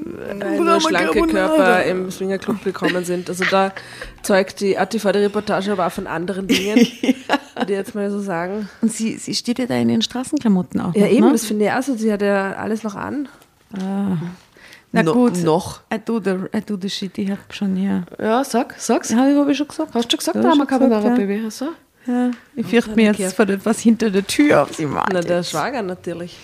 [0.04, 3.28] Nur schlanke Körper im Swingerclub gekommen sind.
[3.28, 3.72] Also da
[4.22, 7.16] zeugt die ATV-Reportage aber auch von anderen Dingen, würde
[7.64, 8.68] ich jetzt mal so sagen.
[8.82, 10.94] Und sie, sie steht ja da in ihren Straßenklamotten auch.
[10.94, 11.32] Ja, noch, eben, ne?
[11.32, 11.94] das finde ich auch so.
[11.96, 13.28] Sie hat ja alles noch an.
[14.90, 15.42] Na No- gut.
[15.44, 15.80] noch.
[15.92, 18.04] I do the, I do the shit, ich hab schon hier.
[18.18, 19.10] Ja, sag, sag's.
[19.10, 19.94] Ja, habe ich schon gesagt.
[19.94, 21.14] Hast du gesagt, Ja, Drama schon Carbonara, ja.
[21.14, 21.50] Baby?
[21.50, 21.66] So?
[22.06, 25.28] Ja, ich fürchte mir jetzt vor etwas hinter der Tür auf sie Na, wartet.
[25.28, 26.38] der Schwager natürlich.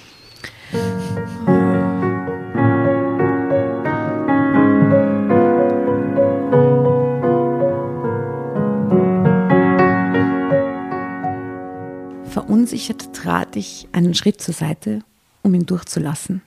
[12.65, 15.01] Verunsichert trat ich einen Schritt zur Seite,
[15.43, 16.41] um ihn durchzulassen.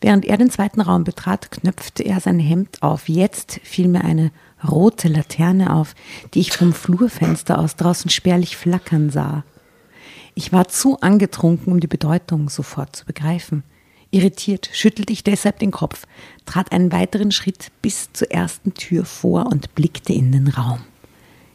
[0.00, 3.10] Während er den zweiten Raum betrat, knöpfte er sein Hemd auf.
[3.10, 4.32] Jetzt fiel mir eine
[4.66, 5.94] rote Laterne auf,
[6.32, 9.44] die ich vom Flurfenster aus draußen spärlich flackern sah.
[10.34, 13.62] Ich war zu angetrunken, um die Bedeutung sofort zu begreifen.
[14.10, 16.06] Irritiert schüttelte ich deshalb den Kopf,
[16.46, 20.80] trat einen weiteren Schritt bis zur ersten Tür vor und blickte in den Raum.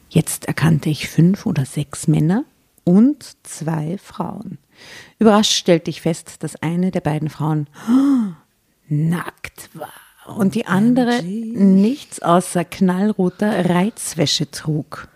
[0.10, 2.46] Jetzt erkannte ich fünf oder sechs Männer
[2.86, 4.58] und zwei Frauen.
[5.20, 7.68] Überrascht stellte ich fest, dass eine der beiden Frauen
[8.88, 9.92] nackt war
[10.38, 15.08] und die andere nichts außer knallroter Reizwäsche trug.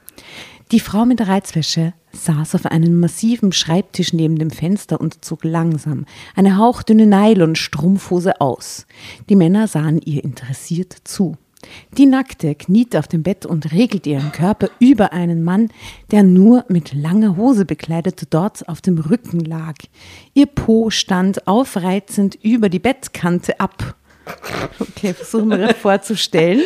[0.72, 5.44] Die Frau mit der Reizwäsche saß auf einem massiven Schreibtisch neben dem Fenster und zog
[5.44, 6.06] langsam
[6.36, 8.86] eine hauchdünne Nylon-Strumpfhose aus.
[9.30, 11.38] Die Männer sahen ihr interessiert zu.
[11.98, 15.70] Die Nackte kniete auf dem Bett und regelte ihren Körper über einen Mann,
[16.12, 19.76] der nur mit langer Hose bekleidet dort auf dem Rücken lag.
[20.34, 23.96] Ihr Po stand aufreizend über die Bettkante ab.
[24.80, 26.62] Okay, versuchen wir das vorzustellen.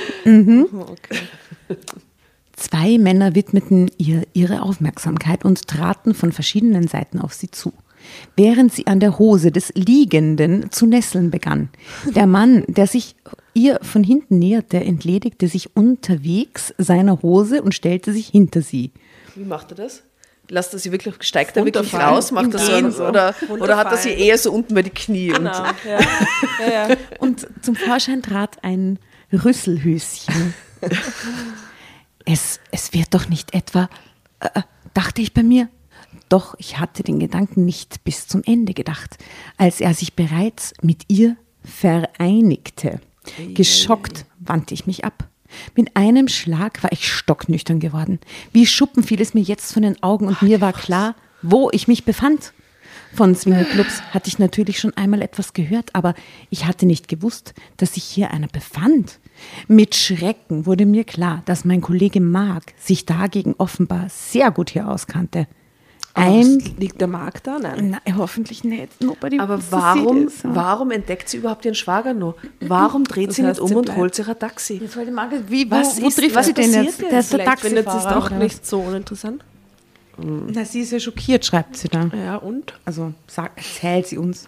[2.56, 7.74] Zwei Männer widmeten ihr ihre Aufmerksamkeit und traten von verschiedenen Seiten auf sie zu,
[8.36, 11.70] während sie an der Hose des Liegenden zu nesseln begann.
[12.16, 13.16] Der Mann, der sich
[13.54, 18.92] ihr von hinten näherte, entledigte sich unterwegs seiner Hose und stellte sich hinter sie.
[19.36, 20.04] Wie macht er das?
[20.50, 22.32] Lasst er sie wirklich, steigt er wirklich raus?
[22.32, 23.08] Macht er so, so.
[23.08, 25.30] oder, oder hat er sie eher so unten bei die Knie?
[25.30, 25.52] Und, Genau,
[25.86, 26.00] ja.
[26.60, 26.96] ja, ja.
[27.20, 29.00] Und zum Vorschein trat ein
[29.32, 30.54] Rüsselhöschen.
[32.26, 33.90] es, es wird doch nicht etwa,
[34.42, 34.62] äh,
[34.94, 35.70] dachte ich bei mir.
[36.34, 39.20] Doch ich hatte den Gedanken nicht bis zum Ende gedacht,
[39.58, 43.00] als er sich bereits mit ihr vereinigte.
[43.54, 45.30] Geschockt wandte ich mich ab.
[45.76, 48.20] Mit einem Schlag war ich stocknüchtern geworden.
[48.52, 51.88] Wie Schuppen fiel es mir jetzt von den Augen und mir war klar, wo ich
[51.88, 52.52] mich befand.
[53.14, 56.16] Von Swingerclubs hatte ich natürlich schon einmal etwas gehört, aber
[56.50, 59.20] ich hatte nicht gewusst, dass sich hier einer befand.
[59.68, 64.90] Mit Schrecken wurde mir klar, dass mein Kollege Mark sich dagegen offenbar sehr gut hier
[64.90, 65.46] auskannte.
[66.16, 67.58] Ein, liegt der Markt da?
[67.58, 67.98] Nein.
[68.06, 69.02] na, hoffentlich nicht.
[69.02, 72.36] Nobody aber wants to see warum, warum entdeckt sie überhaupt ihren Schwager noch?
[72.60, 74.76] Warum dreht Das sie nicht um sie und bleibt- holt sich ein Taxi?
[74.82, 77.02] Jetzt wollte Margaret, wie, Was wo, wo ist- trifft was sie den passiert jetzt?
[77.02, 78.14] Der ist der findet Taxifahrer.
[78.30, 79.44] doch nicht so uninteressant.
[80.18, 82.12] Na, sie ist ja schockiert, schreibt sie da.
[82.16, 82.74] Ja, und?
[82.86, 84.48] Also sag, erzählt sie uns.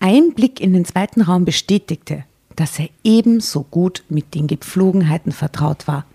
[0.00, 2.24] Ein Blick in den zweiten Raum bestätigte,
[2.56, 6.06] dass er ebenso gut mit den Gepflogenheiten vertraut war.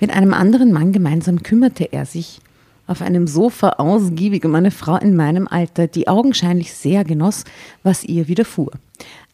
[0.00, 2.40] Mit einem anderen Mann gemeinsam kümmerte er sich
[2.86, 7.44] auf einem Sofa ausgiebig um eine Frau in meinem Alter, die augenscheinlich sehr genoss,
[7.82, 8.72] was ihr widerfuhr.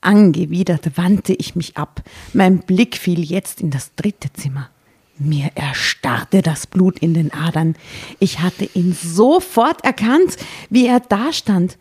[0.01, 2.03] Angewidert wandte ich mich ab.
[2.33, 4.71] Mein Blick fiel jetzt in das dritte Zimmer.
[5.19, 7.77] Mir erstarrte das Blut in den Adern.
[8.21, 10.39] Ich hatte ihn sofort erkannt,
[10.71, 11.77] wie er dastand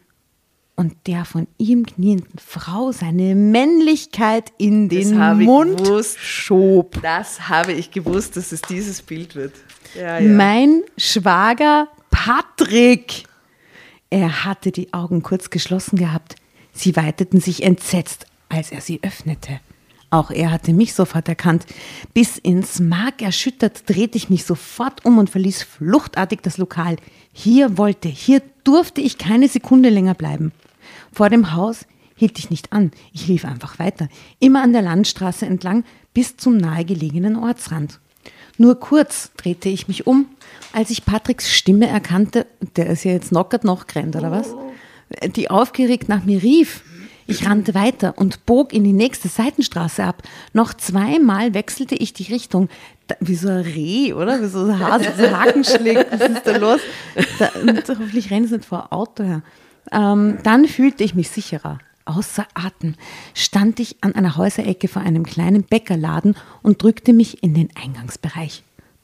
[0.75, 6.19] und der von ihm knienden Frau seine Männlichkeit in Das den Mund gewusst.
[6.19, 7.01] schob.
[7.01, 9.53] Das habe ich gewusst, dass es dieses Bild wird.
[9.95, 10.19] Ja.
[10.19, 13.23] Mein Schwager Patrick.
[14.09, 16.35] Er hatte die Augen kurz geschlossen gehabt.
[16.73, 19.59] Sie weiteten sich entsetzt, als er sie öffnete.
[20.11, 21.65] Auch er hatte mich sofort erkannt.
[22.13, 26.95] Bis ins Mark erschüttert drehte ich mich sofort um und verließ fluchtartig das Lokal.
[27.31, 30.51] Hier wollte, hier durfte ich keine Sekunde länger bleiben.
[31.11, 32.91] Vor dem Haus hielt ich nicht an.
[33.13, 37.99] Ich lief einfach weiter, immer an der Landstraße entlang bis zum nahegelegenen Ortsrand.
[38.59, 40.27] Nur kurz drehte ich mich um,
[40.73, 42.45] als ich Patricks Stimme erkannte,
[42.75, 44.53] der ist ja jetzt knockert noch gerannt, oder was?
[45.33, 46.83] Die aufgeregt nach mir rief.
[47.25, 50.23] Ich rannte weiter und bog in die nächste Seitenstraße ab.
[50.51, 52.67] Noch zweimal wechselte ich die Richtung.
[53.07, 54.41] Da, wie so ein Reh, oder?
[54.41, 56.11] Wie so ein Hase, so Haken schlägt.
[56.11, 56.81] Was ist da los?
[57.37, 59.41] Da, und hoffentlich rennt es nicht vor Auto her.
[59.93, 61.79] Ähm, dann fühlte ich mich sicherer.
[62.09, 62.95] Außer Atem
[63.35, 68.63] stand ich an einer Häuserecke vor einem kleinen Bäckerladen und drückte mich in den Eingangsbereich.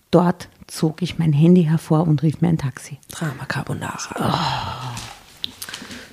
[0.10, 2.98] Dort zog ich mein Handy hervor und rief mir ein Taxi.
[3.12, 4.96] Drama Carbonara.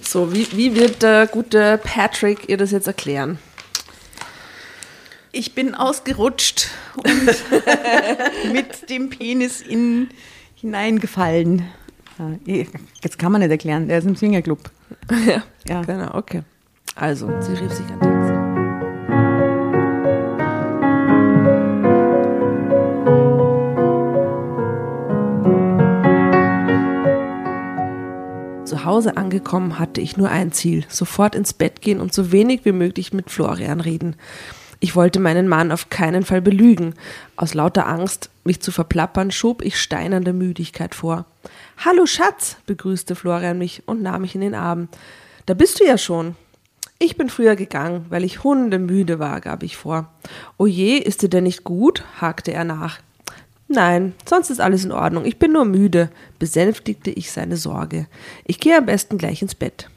[0.02, 3.38] So, wie, wie wird der gute Patrick ihr das jetzt erklären?
[5.31, 10.11] Ich bin ausgerutscht und mit dem Penis in,
[10.57, 11.62] hineingefallen.
[12.18, 12.66] Ja,
[13.02, 14.70] Jetzt kann man nicht erklären, der ist im Swingerclub.
[15.26, 15.81] Ja, Ja.
[15.85, 16.42] genau, okay.
[16.94, 18.33] Also, sie rief sich ein Taxi.
[28.66, 32.64] Zu Hause angekommen hatte ich nur ein Ziel, sofort ins Bett gehen und so wenig
[32.64, 34.16] wie möglich mit Florian reden.
[34.81, 36.94] Ich wollte meinen Mann auf keinen Fall belügen.
[37.37, 41.24] Aus lauter Angst, mich zu verplappern, schob ich steinernde Müdigkeit vor.
[41.85, 44.88] Hallo Schatz, begrüßte Florian mich und nahm mich in den Arm.
[45.46, 46.37] Da bist du ja schon.
[47.04, 50.08] Ich bin früher gegangen, weil ich hundemüde war, gab ich vor.
[50.56, 52.04] O je, ist dir denn nicht gut?
[52.20, 53.00] hakte er nach.
[53.66, 55.24] Nein, sonst ist alles in Ordnung.
[55.24, 58.06] Ich bin nur müde, besänftigte ich seine Sorge.
[58.44, 59.90] Ich gehe am besten gleich ins Bett.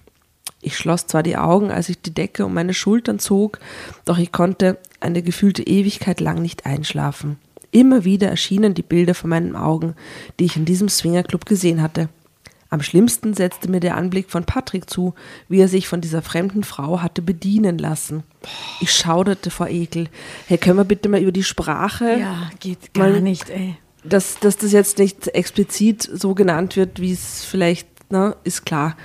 [0.63, 3.59] Ich schloss zwar die Augen, als ich die Decke um meine Schultern zog,
[4.05, 7.37] doch ich konnte eine gefühlte Ewigkeit lang nicht einschlafen.
[7.69, 9.93] Immer wieder erschienen die Bilder vor meinen Augen,
[10.39, 12.09] die ich in diesem Swingerclub gesehen hatte.
[12.69, 15.13] Am schlimmsten setzte mir der Anblick von Patrick zu,
[15.47, 18.23] wie er sich von dieser fremden Frau hatte bedienen lassen.
[18.81, 20.07] Ich schauderte vor Ekel.
[20.47, 23.77] Hey, können wir bitte mal über die Sprache Ja, geht gar Mal- nicht, ey.
[24.03, 28.95] dass, dass das jetzt nicht explizit so genannt wird, wie es vielleicht, ne, ist klar.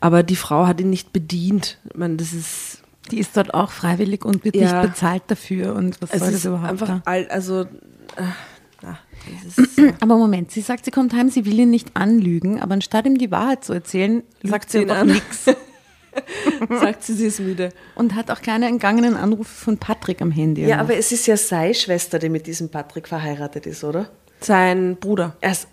[0.00, 1.78] Aber die Frau hat ihn nicht bedient.
[1.90, 4.80] Ich meine, das ist, Die ist dort auch freiwillig und wird Ja.
[4.82, 5.74] nicht bezahlt dafür.
[5.74, 6.68] Und was soll das ist überhaupt?
[6.70, 7.02] einfach da?
[7.06, 7.66] alt, also, äh,
[9.58, 13.06] ist, Aber Moment, sie sagt, sie kommt heim, sie will ihn nicht anlügen, aber anstatt
[13.06, 15.46] ihm die Wahrheit zu erzählen, sagt sie einfach nichts.
[16.80, 17.70] sagt sie, sie ist müde.
[17.94, 20.62] Und hat auch keine entgangenen Anrufe von Patrick am Handy.
[20.62, 24.08] Ja, oder aber es ist ja seine Schwester, die mit diesem Patrick verheiratet ist, oder?
[24.40, 25.68] Sein Bruder Er ist,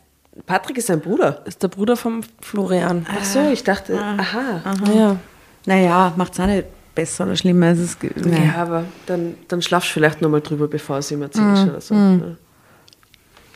[0.46, 1.42] Patrick ist sein Bruder.
[1.46, 3.06] ist der Bruder vom Florian.
[3.10, 4.62] Ach so, ich dachte, aha.
[4.94, 5.18] Ja.
[5.66, 7.68] Naja, macht es auch nicht besser oder schlimmer.
[7.68, 11.64] Es ist, Ja, aber dann, dann schlafst du vielleicht nochmal drüber, bevor sie ihm erzählst
[11.68, 11.94] oder so.
[11.96, 12.38] ne?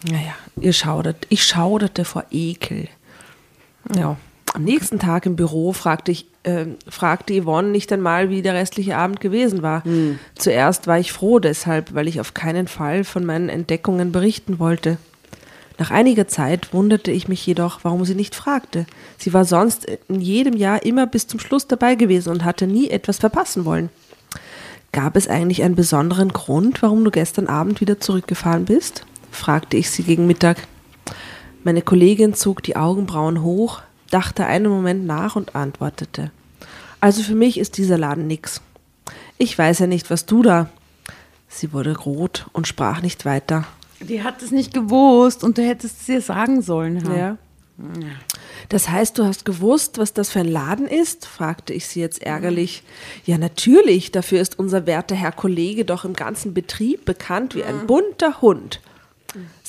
[0.04, 1.26] Naja, ihr schaudert.
[1.30, 2.88] Ich schauderte vor Ekel.
[3.96, 4.18] Ja.
[4.54, 8.98] Am nächsten Tag im Büro fragte ich, äh, fragte Yvonne nicht einmal, wie der restliche
[8.98, 9.84] Abend gewesen war.
[10.36, 14.98] Zuerst war ich froh deshalb, weil ich auf keinen Fall von meinen Entdeckungen berichten wollte.
[15.78, 18.88] Nach einiger Zeit wunderte ich mich jedoch, warum sie nicht fragte.
[19.18, 22.90] Sie war sonst in jedem Jahr immer bis zum Schluss dabei gewesen und hatte nie
[22.90, 23.90] etwas verpassen wollen.
[24.92, 29.06] Gab es eigentlich einen besonderen Grund, warum du gestern Abend wieder zurückgefahren bist?
[29.38, 30.58] Fragte ich sie gegen Mittag.
[31.64, 36.32] Meine Kollegin zog die Augenbrauen hoch, dachte einen Moment nach und antwortete.
[37.00, 38.62] Also für mich ist dieser Laden nix.
[39.38, 40.70] Ich weiß ja nicht, was du da.
[41.48, 43.66] Sie wurde rot und sprach nicht weiter.
[44.00, 47.08] Die hat es nicht gewusst und du hättest es ihr sagen sollen.
[47.08, 47.16] Ha?
[47.16, 47.38] Ja.
[48.70, 51.26] Das heißt, du hast gewusst, was das für ein Laden ist?
[51.26, 52.84] fragte ich sie jetzt ärgerlich.
[53.26, 54.12] Ja, natürlich.
[54.12, 58.82] Dafür ist unser werter Herr Kollege doch im ganzen Betrieb bekannt wie ein bunter Hund.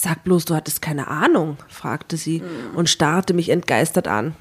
[0.00, 2.40] Sag bloß, du hattest keine Ahnung, fragte sie
[2.76, 4.36] und starrte mich entgeistert an.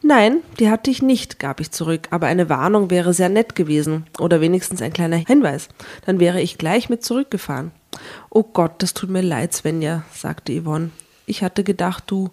[0.00, 4.06] Nein, die hatte ich nicht, gab ich zurück, aber eine Warnung wäre sehr nett gewesen
[4.18, 5.68] oder wenigstens ein kleiner Hinweis.
[6.06, 7.72] Dann wäre ich gleich mit zurückgefahren.
[8.30, 10.92] Oh Gott, das tut mir leid, Svenja, sagte Yvonne.
[11.26, 12.30] Ich hatte gedacht, du.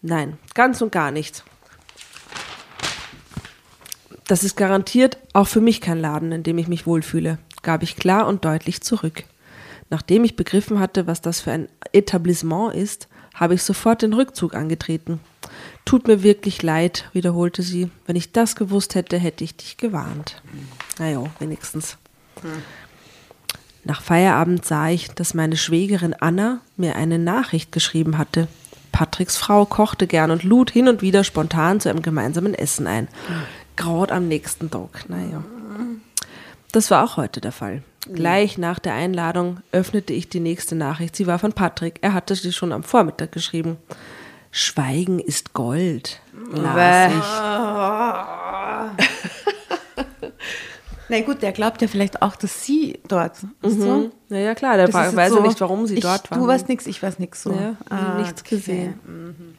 [0.00, 1.42] Nein, ganz und gar nicht.
[4.28, 7.96] Das ist garantiert auch für mich kein Laden, in dem ich mich wohlfühle, gab ich
[7.96, 9.24] klar und deutlich zurück.
[9.90, 14.54] Nachdem ich begriffen hatte, was das für ein Etablissement ist, habe ich sofort den Rückzug
[14.54, 15.20] angetreten.
[15.84, 17.90] Tut mir wirklich leid, wiederholte sie.
[18.06, 20.40] Wenn ich das gewusst hätte, hätte ich dich gewarnt.
[20.98, 21.98] Naja, wenigstens.
[23.84, 28.48] Nach Feierabend sah ich, dass meine Schwägerin Anna mir eine Nachricht geschrieben hatte.
[28.92, 33.08] Patricks Frau kochte gern und lud hin und wieder spontan zu einem gemeinsamen Essen ein.
[33.76, 35.08] Gerade am nächsten Tag.
[35.08, 35.44] Naja.
[36.72, 37.82] Das war auch heute der Fall.
[38.12, 41.16] Gleich nach der Einladung öffnete ich die nächste Nachricht.
[41.16, 41.98] Sie war von Patrick.
[42.02, 43.76] Er hatte sie schon am Vormittag geschrieben.
[44.50, 46.20] Schweigen ist Gold.
[46.52, 47.24] Las ich.
[51.08, 53.80] Na gut, der glaubt ja vielleicht auch, dass sie dort ist.
[53.80, 54.10] So.
[54.30, 56.40] Ja, ja, klar, der Das weiß ist ja so, nicht, warum sie ich, dort waren.
[56.40, 57.42] Du weißt nichts, ich weiß nichts.
[57.42, 57.52] So.
[57.52, 58.56] Ja, Ah, nichts okay.
[58.56, 59.56] gesehen.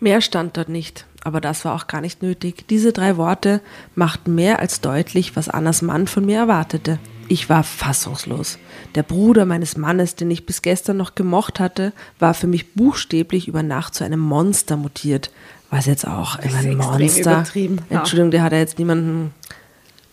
[0.00, 2.68] Mehr stand dort nicht, aber das war auch gar nicht nötig.
[2.68, 3.62] Diese drei Worte
[3.94, 6.98] machten mehr als deutlich, was Annas Mann von mir erwartete.
[7.28, 8.58] Ich war fassungslos.
[8.94, 13.48] Der Bruder meines Mannes, den ich bis gestern noch gemocht hatte, war für mich buchstäblich
[13.48, 15.30] über Nacht zu einem Monster mutiert.
[15.70, 17.44] Was jetzt auch immer ein Monster.
[17.90, 19.34] Entschuldigung, der hat ja jetzt niemanden.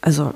[0.02, 0.34] Also,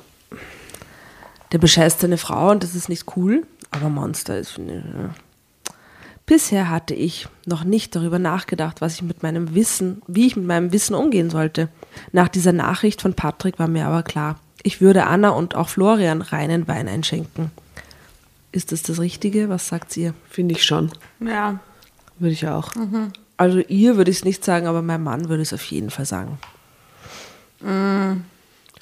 [1.52, 4.58] der bescheißt seine Frau und das ist nicht cool, aber Monster ist.
[4.58, 5.10] Ja.
[6.26, 10.46] Bisher hatte ich noch nicht darüber nachgedacht, was ich mit meinem Wissen, wie ich mit
[10.46, 11.70] meinem Wissen umgehen sollte.
[12.12, 14.36] Nach dieser Nachricht von Patrick war mir aber klar,
[14.67, 17.51] ich würde Anna und auch Florian reinen Wein einschenken.
[18.51, 19.47] Ist das das Richtige?
[19.47, 20.13] Was sagt ihr?
[20.30, 20.91] Finde ich schon.
[21.21, 21.62] Ja.
[22.19, 22.71] Würde ich auch.
[23.38, 26.06] Also ihr würde ich es nicht sagen, aber mein Mann würde es auf jeden Fall
[26.06, 26.38] sagen.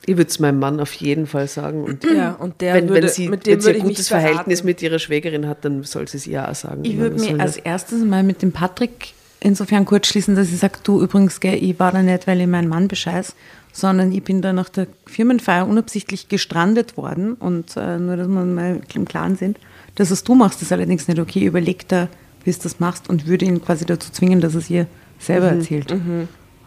[0.07, 1.83] Ich würde es meinem Mann auf jeden Fall sagen.
[1.83, 4.07] Und Ja, und der wenn, würde, wenn sie, mit dem wenn sie würde ein gutes
[4.07, 4.65] Verhältnis verraten.
[4.65, 6.83] mit ihrer Schwägerin hat, dann soll sie es ihr auch sagen.
[6.83, 9.13] Ich würde mir als erstes mal mit dem Patrick
[9.45, 12.47] insofern kurz schließen, dass ich sage, du übrigens, gell, ich war da nicht, weil ich
[12.47, 13.35] meinen Mann bescheiß,
[13.71, 18.45] sondern ich bin da nach der Firmenfeier unabsichtlich gestrandet worden und äh, nur, dass wir
[18.45, 19.59] mal im Klaren sind.
[19.95, 21.45] Dass es du machst, ist allerdings nicht okay.
[21.45, 22.09] Überleg da,
[22.43, 24.87] wie du das machst und würde ihn quasi dazu zwingen, dass es ihr
[25.19, 25.93] selber erzählt.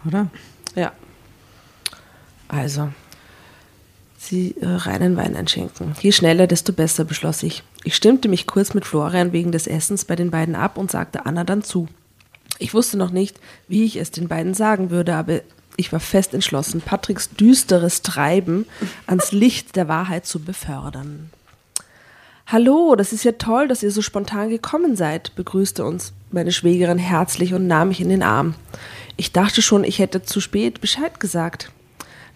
[0.07, 0.29] Oder?
[0.75, 0.93] Ja.
[2.47, 2.89] Also,
[4.17, 5.95] sie äh, reinen Wein einschenken.
[6.01, 7.63] Je schneller, desto besser, beschloss ich.
[7.85, 11.27] Ich stimmte mich kurz mit Florian wegen des Essens bei den beiden ab und sagte
[11.27, 11.89] Anna dann zu.
[12.59, 15.41] Ich wusste noch nicht, wie ich es den beiden sagen würde, aber
[15.77, 18.67] ich war fest entschlossen, Patricks düsteres Treiben
[19.07, 21.31] ans Licht der Wahrheit zu befördern.
[22.49, 26.99] Hallo, das ist ja toll, dass ihr so spontan gekommen seid, begrüßte uns meine Schwägerin
[26.99, 28.55] herzlich und nahm mich in den Arm.
[29.17, 31.71] Ich dachte schon, ich hätte zu spät Bescheid gesagt.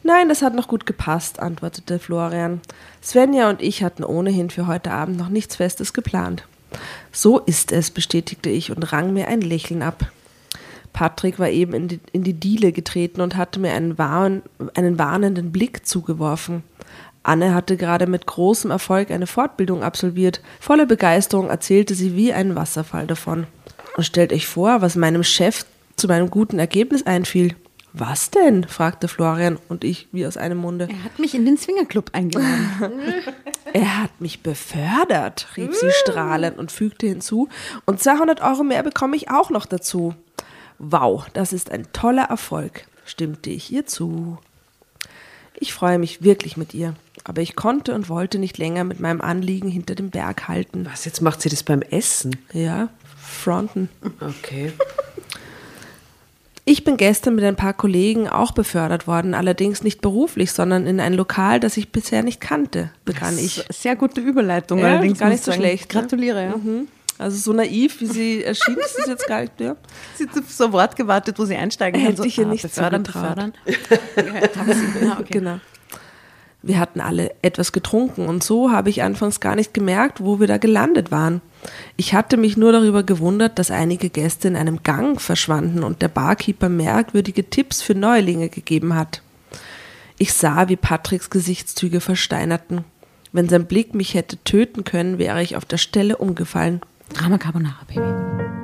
[0.02, 2.60] Nein, das hat noch gut gepasst, antwortete Florian.
[3.02, 6.44] Svenja und ich hatten ohnehin für heute Abend noch nichts Festes geplant.
[7.10, 10.10] So ist es, bestätigte ich und rang mir ein Lächeln ab.
[10.92, 14.42] Patrick war eben in die, in die Diele getreten und hatte mir einen, warn,
[14.74, 16.62] einen warnenden Blick zugeworfen.
[17.22, 20.40] Anne hatte gerade mit großem Erfolg eine Fortbildung absolviert.
[20.60, 23.46] Voller Begeisterung erzählte sie wie ein Wasserfall davon.
[23.96, 25.64] Und stellt euch vor, was meinem Chef
[25.96, 27.54] zu meinem guten Ergebnis einfiel.
[27.94, 28.64] Was denn?
[28.64, 30.88] fragte Florian und ich wie aus einem Munde.
[30.90, 32.70] Er hat mich in den Swingerclub eingeladen.
[33.74, 37.48] Er hat mich befördert, rief sie strahlend und fügte hinzu.
[37.86, 40.14] Und 200 Euro mehr bekomme ich auch noch dazu.
[40.78, 44.36] Wow, das ist ein toller Erfolg, stimmte ich ihr zu.
[45.54, 49.22] Ich freue mich wirklich mit ihr, aber ich konnte und wollte nicht länger mit meinem
[49.22, 50.86] Anliegen hinter dem Berg halten.
[50.90, 52.36] Was, jetzt macht sie das beim Essen?
[52.52, 53.88] Ja, fronten.
[54.20, 54.72] Okay.
[56.64, 61.00] Ich bin gestern mit ein paar Kollegen auch befördert worden, allerdings nicht beruflich, sondern in
[61.00, 63.64] ein Lokal, das ich bisher nicht kannte, begann ich.
[63.70, 65.18] Sehr gute Überleitung, Ja, allerdings.
[65.18, 65.60] gar nicht so sagen.
[65.62, 66.00] schlecht, ne?
[66.00, 66.56] Gratuliere, ja.
[66.56, 66.86] Mhm.
[67.18, 69.60] Also so naiv, wie sie erschien, ist es jetzt gar nicht.
[69.60, 69.76] Ja.
[70.16, 72.10] Sie hat so ein Wort gewartet, wo sie einsteigen kann.
[72.14, 73.52] Hätte ich ihr nicht befördern, befördern.
[74.16, 75.26] Ja, Taxi, ja, okay.
[75.30, 75.60] Genau.
[76.62, 80.46] Wir hatten alle etwas getrunken und so habe ich anfangs gar nicht gemerkt, wo wir
[80.46, 81.40] da gelandet waren.
[81.96, 86.08] Ich hatte mich nur darüber gewundert, dass einige Gäste in einem Gang verschwanden und der
[86.08, 89.22] Barkeeper merkwürdige Tipps für Neulinge gegeben hat.
[90.18, 92.84] Ich sah, wie Patricks Gesichtszüge versteinerten.
[93.32, 96.80] Wenn sein Blick mich hätte töten können, wäre ich auf der Stelle umgefallen.
[97.12, 98.61] Drama Carbonara, Baby.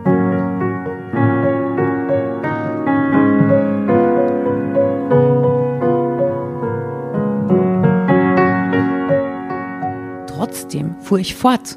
[10.49, 11.77] Trotzdem fuhr ich fort.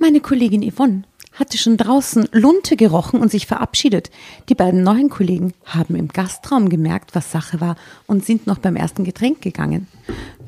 [0.00, 4.10] Meine Kollegin Yvonne hatte schon draußen Lunte gerochen und sich verabschiedet.
[4.48, 7.76] Die beiden neuen Kollegen haben im Gastraum gemerkt, was Sache war
[8.08, 9.86] und sind noch beim ersten Getränk gegangen.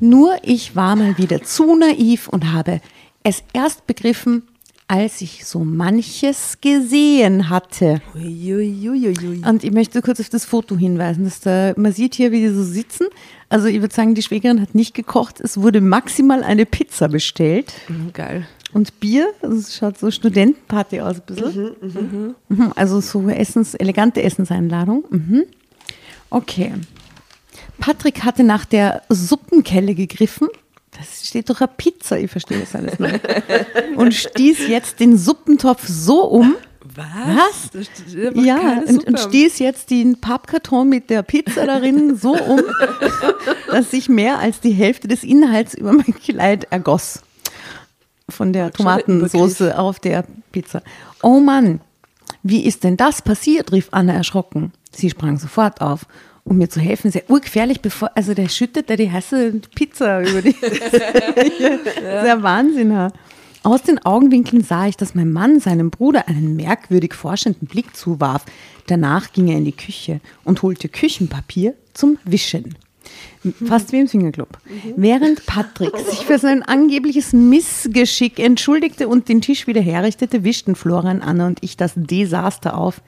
[0.01, 2.81] Nur ich war mal wieder zu naiv und habe
[3.23, 4.43] es erst begriffen,
[4.89, 8.01] als ich so manches gesehen hatte.
[8.13, 9.41] Uiuiuiui.
[9.45, 11.25] Und ich möchte kurz auf das Foto hinweisen.
[11.25, 13.07] Dass da, man sieht hier, wie die so sitzen.
[13.49, 15.39] Also ich würde sagen, die Schwägerin hat nicht gekocht.
[15.39, 17.73] Es wurde maximal eine Pizza bestellt.
[18.13, 18.47] Geil.
[18.73, 22.35] Und Bier, es schaut so Studentenparty aus ein bisschen.
[22.49, 25.05] Mhm, Also so Essens, elegante Essenseinladung.
[25.09, 25.43] Mhm.
[26.29, 26.73] Okay.
[27.79, 30.49] Patrick hatte nach der Suppenkelle gegriffen.
[30.97, 33.19] Das steht doch eine Pizza, ich verstehe das alles nicht.
[33.95, 36.55] Und stieß jetzt den Suppentopf so um.
[36.97, 37.69] Was?
[37.75, 42.61] Einfach Ja, und, und stieß jetzt den Pappkarton mit der Pizza darin so um,
[43.71, 47.21] dass sich mehr als die Hälfte des Inhalts über mein Kleid ergoss.
[48.29, 50.81] Von der Tomatensauce auf der Pizza.
[51.21, 51.81] Oh Mann,
[52.43, 53.71] wie ist denn das passiert?
[53.71, 54.73] rief Anna erschrocken.
[54.91, 56.07] Sie sprang sofort auf,
[56.43, 57.11] um mir zu helfen.
[57.11, 60.55] Sehr urgefährlich, bevor, also der schüttet da die heiße Pizza über die.
[60.61, 63.11] Sehr Wahnsinn.
[63.67, 68.45] Aus den Augenwinkeln sah ich, dass mein Mann seinem Bruder einen merkwürdig forschenden Blick zuwarf.
[68.85, 72.77] Danach ging er in die Küche und holte Küchenpapier zum Wischen.
[73.65, 74.57] Fast wie im Fingerclub.
[74.95, 81.21] Während Patrick sich für sein angebliches Missgeschick entschuldigte und den Tisch wieder herrichtete, wischten Florian,
[81.21, 83.01] Anna und ich das Desaster auf.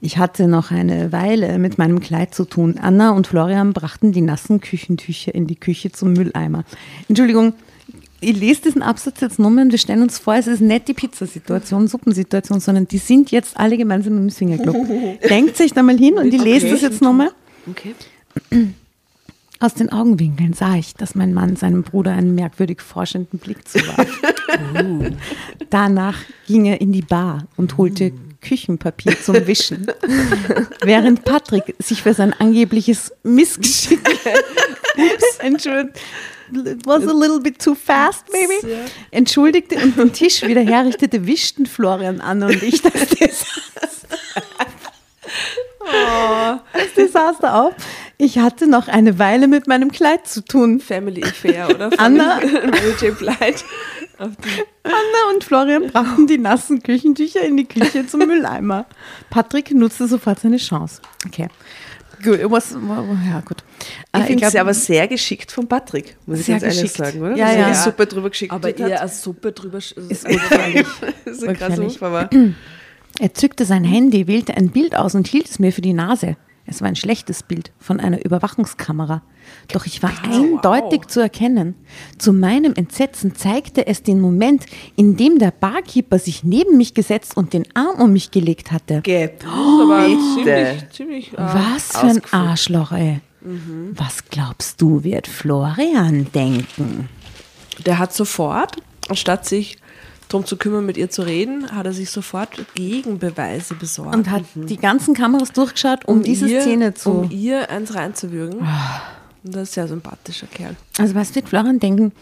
[0.00, 2.78] Ich hatte noch eine Weile mit meinem Kleid zu tun.
[2.80, 6.64] Anna und Florian brachten die nassen Küchentücher in die Küche zum Mülleimer.
[7.08, 7.54] Entschuldigung,
[8.20, 10.94] ich lese diesen Absatz jetzt nochmal und wir stellen uns vor, es ist nicht die
[10.94, 14.76] Pizzasituation, Suppensituation, sondern die sind jetzt alle gemeinsam im Swingerclub.
[15.28, 17.30] Denkt sich da mal hin und ich lese das jetzt nochmal.
[17.68, 17.94] Okay.
[19.58, 24.08] Aus den Augenwinkeln sah ich, dass mein Mann seinem Bruder einen merkwürdig forschenden Blick zuwarf.
[25.70, 29.86] Danach ging er in die Bar und holte Küchenpapier zum Wischen.
[30.82, 34.00] Während Patrick sich für sein angebliches Missgeschick,
[34.96, 36.00] ups, Entschuldigung, it
[36.84, 38.54] was a little bit too fast, maybe,
[39.10, 44.10] entschuldigte und den Tisch wieder herrichtete, wischten Florian an und ich das Desaster.
[46.72, 47.74] Das Desaster auf.
[48.18, 50.80] Ich hatte noch eine Weile mit meinem Kleid zu tun.
[50.80, 51.90] Family Affair, oder?
[51.98, 52.36] Anna.
[52.36, 53.06] Mary die
[54.20, 58.84] Anna und Florian brachten die nassen Küchentücher in die Küche zum Mülleimer.
[59.30, 61.00] Patrick nutzte sofort seine Chance.
[61.26, 61.48] Okay.
[62.22, 63.62] Gut, was, ja, gut.
[64.14, 66.96] Ich Äh, finde es aber sehr geschickt von Patrick, muss ich Sehr ganz ehrlich geschickt.
[66.96, 67.36] sagen, oder?
[67.36, 67.68] Ja, Dass er ja.
[67.70, 68.78] die Suppe drüber geschickt Aber hat.
[68.78, 70.86] ihr eine Suppe drüber sch- ist urgefährlich.
[71.24, 72.28] Das ist ein krasser.
[73.18, 76.36] Er zückte sein Handy, wählte ein Bild aus und hielt es mir für die Nase.
[76.70, 79.22] Es war ein schlechtes Bild von einer Überwachungskamera.
[79.72, 81.74] Doch ich war eindeutig zu erkennen.
[82.16, 84.64] Zu meinem Entsetzen zeigte es den Moment,
[84.96, 89.00] in dem der Barkeeper sich neben mich gesetzt und den Arm um mich gelegt hatte.
[89.02, 89.44] Geht.
[89.44, 90.18] aber Bitte.
[90.34, 91.32] ziemlich, ziemlich.
[91.32, 92.22] Äh, Was für ein.
[92.30, 93.20] Arschloch, ey.
[93.94, 97.08] Was glaubst du, wird Florian denken?
[97.86, 98.76] der hat sofort,
[99.08, 99.78] anstatt sich
[100.32, 104.14] darum zu kümmern, mit ihr zu reden, hat er sich sofort Gegenbeweise besorgt.
[104.14, 107.10] Und hat die ganzen Kameras durchgeschaut, um, diese ihr, Szene zu.
[107.10, 108.60] Um ihr eins reinzuwürgen.
[109.44, 110.76] Und das ist ja sympathischer Kerl.
[110.98, 112.12] Also was wird Florian denken,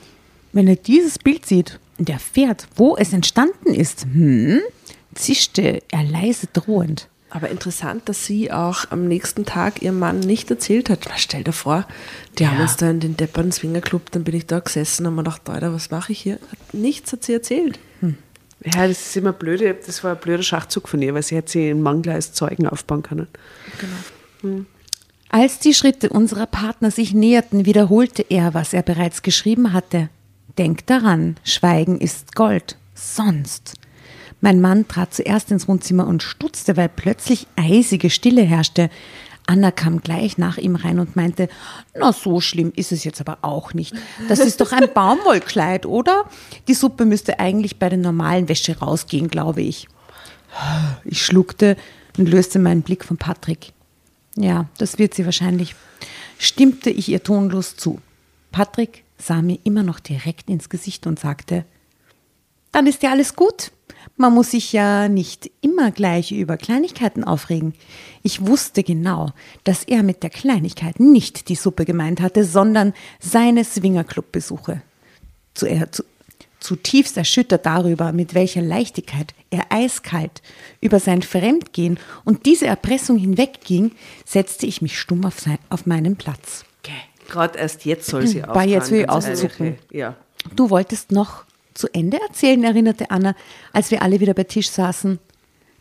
[0.53, 4.05] wenn er dieses Bild sieht und erfährt, wo es entstanden ist?
[4.05, 4.61] Hm?
[5.15, 7.09] Zischte er leise drohend.
[7.31, 11.07] Aber interessant, dass sie auch am nächsten Tag ihrem Mann nicht erzählt hat.
[11.11, 11.87] Was, Stell dir vor,
[12.39, 15.23] die haben uns da in den Deppern Swingerclub, dann bin ich da gesessen und mir
[15.23, 16.35] gedacht, Alter, was mache ich hier?
[16.35, 17.79] Hat, nichts hat sie erzählt.
[18.65, 19.77] Ja, das ist immer blöde.
[19.87, 22.67] Das war ein blöder Schachzug von ihr, weil sie hätte sie in Mangel als Zeugen
[22.67, 23.29] aufbauen können.
[25.29, 30.09] Als die Schritte unserer Partner sich näherten, wiederholte er, was er bereits geschrieben hatte.
[30.57, 32.77] Denk daran, Schweigen ist Gold.
[32.95, 33.75] Sonst.
[34.41, 38.91] Mein Mann trat zuerst ins Wohnzimmer und stutzte, weil plötzlich eisige Stille herrschte.
[39.49, 41.49] Anna kam gleich nach ihm rein und meinte,
[41.99, 43.95] na so schlimm ist es jetzt aber auch nicht.
[44.29, 46.29] Das ist doch ein Baumwollkleid, oder?
[46.69, 49.89] Die Suppe müsste eigentlich bei der normalen Wäsche rausgehen, glaube ich.
[51.07, 51.79] Ich schluckte
[52.19, 53.73] und löste meinen Blick von Patrick.
[54.37, 55.75] Ja, das wird sie wahrscheinlich.
[56.39, 58.01] Stimmte ich ihr tonlos zu.
[58.53, 61.65] Patrick sah mir immer noch direkt ins Gesicht und sagte,
[62.73, 63.73] dann ist ja alles gut.
[64.17, 67.75] Man muss sich ja nicht immer gleich über Kleinigkeiten aufregen.
[68.23, 69.31] Ich wusste genau,
[69.65, 74.83] dass er mit der Kleinigkeit nicht die Suppe gemeint hatte, sondern seine Swingerclub-Besuche.
[75.55, 76.03] Zu, er, zu,
[76.59, 80.43] zutiefst erschüttert darüber, mit welcher Leichtigkeit er eiskalt
[80.81, 83.93] über sein Fremdgehen und diese Erpressung hinwegging,
[84.25, 86.65] setzte ich mich stumm auf, sein, auf meinen Platz.
[87.29, 88.69] Gerade erst jetzt soll sie War auffahren.
[88.71, 89.45] jetzt will ich ganz ehrlich.
[89.45, 89.79] auszucken.
[89.93, 90.17] Ja.
[90.57, 91.45] Du wolltest noch
[91.79, 93.35] zu Ende erzählen, erinnerte Anna,
[93.73, 95.19] als wir alle wieder bei Tisch saßen.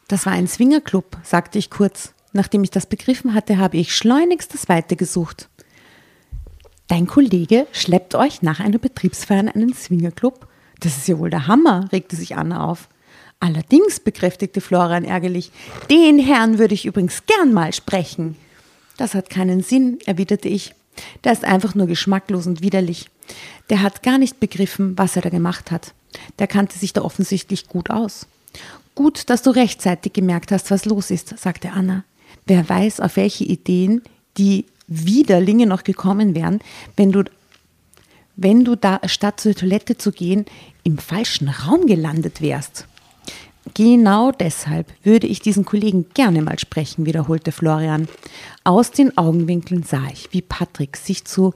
[0.08, 2.14] Das war ein Swingerclub, sagte ich kurz.
[2.34, 5.50] Nachdem ich das begriffen hatte, habe ich schleunigst das Weite gesucht.
[6.88, 10.48] Dein Kollege schleppt euch nach einer Betriebsfeier in einen Swingerclub?
[10.80, 12.88] Das ist ja wohl der Hammer, regte sich Anna auf.
[13.40, 15.52] Allerdings, bekräftigte Florian ärgerlich,
[15.90, 18.36] den Herrn würde ich übrigens gern mal sprechen.
[18.98, 20.74] Das hat keinen Sinn, erwiderte ich.
[21.24, 23.10] Der ist einfach nur geschmacklos und widerlich.
[23.70, 25.94] Der hat gar nicht begriffen, was er da gemacht hat.
[26.40, 28.28] Der kannte sich da offensichtlich gut aus.
[28.96, 32.04] Gut, dass du rechtzeitig gemerkt hast, was los ist, sagte Anna.
[32.46, 34.02] Wer weiß, auf welche Ideen
[34.38, 36.62] die Widerlinge noch gekommen wären,
[36.96, 37.24] wenn du,
[38.36, 40.46] wenn du da statt zur Toilette zu gehen,
[40.84, 42.88] im falschen Raum gelandet wärst.
[43.74, 48.08] Genau deshalb würde ich diesen Kollegen gerne mal sprechen, wiederholte Florian.
[48.64, 51.54] Aus den Augenwinkeln sah ich, wie Patrick sich zu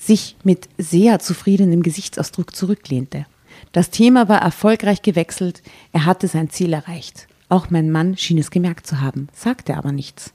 [0.00, 3.26] sich mit sehr zufriedenem Gesichtsausdruck zurücklehnte.
[3.72, 7.28] Das Thema war erfolgreich gewechselt, er hatte sein Ziel erreicht.
[7.48, 10.32] Auch mein Mann schien es gemerkt zu haben, sagte aber nichts.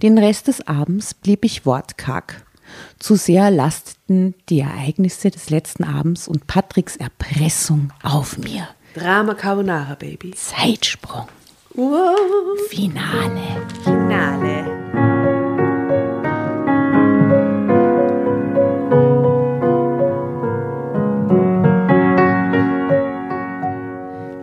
[0.00, 2.46] Den Rest des Abends blieb ich wortkarg.
[2.98, 8.68] Zu sehr lasteten die Ereignisse des letzten Abends und Patricks Erpressung auf mir.
[8.94, 10.32] Drama Carbonara, Baby.
[10.34, 11.26] Zeitsprung.
[11.74, 12.14] Wow.
[12.68, 13.66] Finale.
[13.82, 14.66] Finale.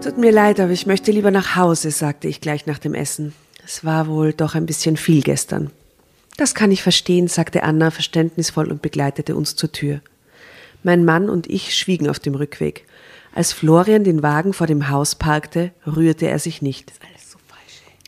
[0.02, 3.36] Tut mir leid, aber ich möchte lieber nach Hause, sagte ich gleich nach dem Essen.
[3.64, 5.70] Es war wohl doch ein bisschen viel gestern.
[6.38, 10.02] Das kann ich verstehen, sagte Anna verständnisvoll und begleitete uns zur Tür.
[10.82, 12.86] Mein Mann und ich schwiegen auf dem Rückweg.
[13.34, 16.94] Als Florian den Wagen vor dem Haus parkte, rührte er sich nicht.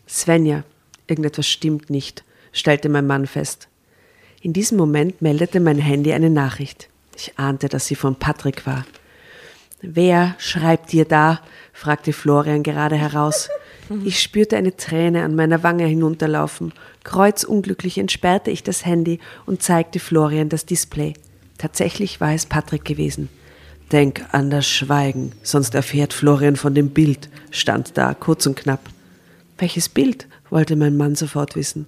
[0.08, 0.64] Svenja,
[1.08, 3.70] irgendetwas stimmt nicht, stellte mein Mann fest.
[4.42, 6.90] In diesem Moment meldete mein Handy eine Nachricht.
[7.16, 8.86] Ich ahnte, dass sie von Patrick war.
[9.82, 11.42] Wer schreibt dir da?
[11.74, 13.50] fragte Florian gerade heraus.
[14.04, 16.74] Ich spürte eine Träne an meiner Wange hinunterlaufen.
[17.04, 21.14] Kreuzunglücklich entsperrte ich das Handy und zeigte Florian das Display.
[21.58, 23.30] Tatsächlich war es Patrick gewesen.
[23.92, 28.80] Denk an das Schweigen, sonst erfährt Florian von dem Bild, stand da, kurz und knapp.
[29.58, 30.28] Welches Bild?
[30.50, 31.88] wollte mein Mann sofort wissen.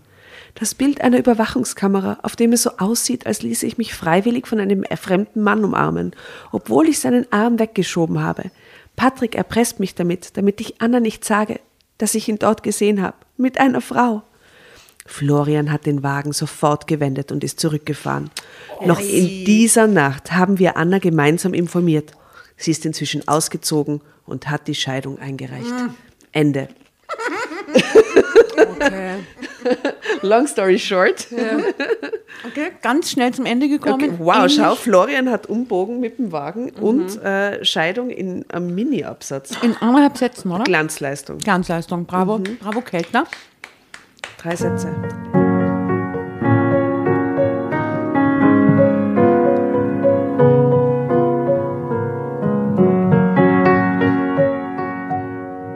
[0.55, 4.59] Das Bild einer Überwachungskamera, auf dem es so aussieht, als ließe ich mich freiwillig von
[4.59, 6.13] einem fremden Mann umarmen,
[6.51, 8.51] obwohl ich seinen Arm weggeschoben habe.
[8.95, 11.59] Patrick erpresst mich damit, damit ich Anna nicht sage,
[11.97, 14.23] dass ich ihn dort gesehen habe, mit einer Frau.
[15.05, 18.29] Florian hat den Wagen sofort gewendet und ist zurückgefahren.
[18.85, 22.11] Noch in dieser Nacht haben wir Anna gemeinsam informiert.
[22.57, 25.73] Sie ist inzwischen ausgezogen und hat die Scheidung eingereicht.
[26.31, 26.69] Ende.
[28.57, 29.15] Okay.
[30.21, 31.27] Long story short.
[32.45, 33.95] Okay, ganz schnell zum Ende gekommen.
[33.95, 38.73] Okay, wow, In- schau, Florian hat Umbogen mit dem Wagen und äh, Scheidung in einem
[38.75, 39.51] Mini-Absatz.
[39.61, 40.63] In anderthalb Sätzen, oder?
[40.63, 41.37] Glanzleistung.
[41.37, 42.05] Glanzleistung.
[42.05, 43.25] Bravo, bravo Keltner.
[44.43, 44.89] Drei Sätze.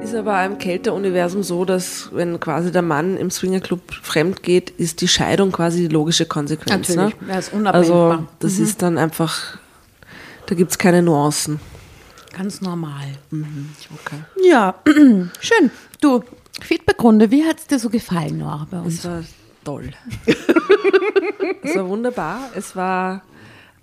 [0.04, 5.00] Ist aber im Kälteuniversum so, dass wenn quasi der Mann im Swingerclub fremd geht, ist
[5.00, 6.90] die Scheidung quasi die logische Konsequenz.
[6.90, 7.40] Natürlich, ne?
[7.40, 8.12] ist unabwendbar.
[8.12, 9.58] Also das ist dann einfach,
[10.46, 11.62] da gibt es keine Nuancen.
[12.38, 13.14] Ganz normal.
[13.32, 14.20] Okay.
[14.44, 14.76] Ja,
[15.40, 15.72] schön.
[16.02, 16.22] Du,
[16.62, 19.00] Feedbackrunde, wie hat es dir so gefallen, Nora, bei uns?
[19.00, 19.24] Es war
[19.64, 19.92] toll.
[21.64, 22.40] es war wunderbar.
[22.56, 23.22] Es war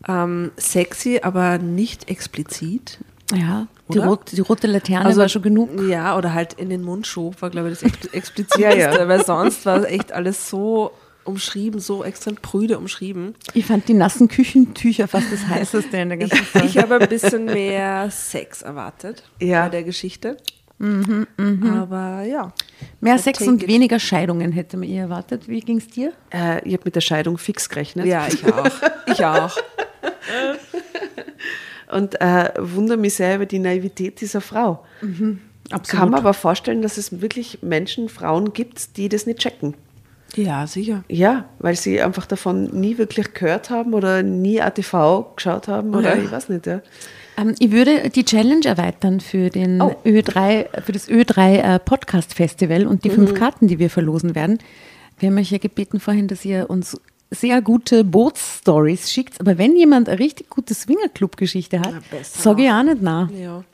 [0.08, 2.98] ähm, sexy, aber nicht explizit.
[3.34, 5.70] Ja, die, rot, die rote Laterne war schon genug.
[5.88, 9.08] Ja, oder halt in den Mund schob, war, glaube ich, das Expl- expliziteste, Ja, ja.
[9.08, 10.90] weil sonst war echt alles so
[11.24, 13.34] umschrieben, so extrem prüde umschrieben.
[13.54, 16.66] Ich fand die nassen Küchentücher fast das heißeste in der ganzen Folge.
[16.68, 19.62] Ich habe ein bisschen mehr Sex erwartet Ja.
[19.62, 20.36] bei der Geschichte.
[20.80, 22.52] Aber ja.
[23.00, 23.68] Mehr Sex und it.
[23.68, 25.48] weniger Scheidungen hätte man ihr erwartet.
[25.48, 26.12] Wie ging es dir?
[26.30, 28.06] Äh, ich habe mit der Scheidung fix gerechnet.
[28.06, 28.66] Ja, ich auch.
[29.06, 29.56] Ich auch.
[31.92, 34.84] Und äh, wundere mich sehr über die Naivität dieser Frau.
[35.00, 39.74] Kann man aber vorstellen, dass es wirklich Menschen, Frauen gibt, die das nicht checken.
[40.34, 41.04] Ja, sicher.
[41.08, 46.16] Ja, weil sie einfach davon nie wirklich gehört haben oder nie ATV geschaut haben oder
[46.16, 46.22] Ja.
[46.22, 46.66] ich weiß nicht.
[46.66, 46.80] Ja.
[47.36, 49.94] Ähm, ich würde die Challenge erweitern für, den Oh.
[50.04, 53.14] Ö3, für das Ö3 äh, Podcast Festival und die Mhm.
[53.14, 54.58] fünf Karten, die wir verlosen werden.
[55.18, 59.40] Wir haben euch ja gebeten vorhin, dass ihr uns sehr gute Bootsstories schickt.
[59.40, 63.28] Aber wenn jemand eine richtig gute Swingerclub-Geschichte hat, sage ich auch nicht nach.
[63.30, 63.64] Ja.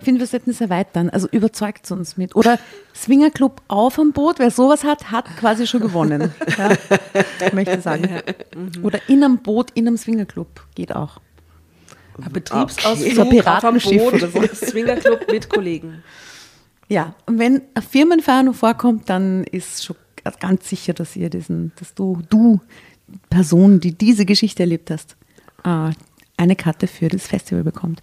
[0.00, 1.10] Ich finde, wir sollten es erweitern.
[1.10, 2.34] Also überzeugt uns mit.
[2.34, 2.58] Oder
[2.94, 6.32] Swingerclub auf am Boot, wer sowas hat, hat quasi schon gewonnen.
[6.58, 6.72] Ja,
[7.46, 8.08] ich möchte sagen.
[8.56, 8.84] Mhm.
[8.84, 10.48] Oder in einem Boot, in einem Swingerclub.
[10.74, 11.20] Geht auch.
[12.18, 13.14] Betriebsausflug Okay.
[13.14, 14.56] So ein auf Piratenschiff Boot.
[14.56, 16.02] Swingerclub mit Kollegen.
[16.88, 19.96] Ja, und wenn eine Firmenfeier noch vorkommt, dann ist schon
[20.40, 22.60] ganz sicher, dass ihr diesen, dass du, du,
[23.28, 25.16] Person, die diese Geschichte erlebt hast,
[25.64, 25.90] äh,
[26.36, 28.02] eine Karte für das Festival bekommt.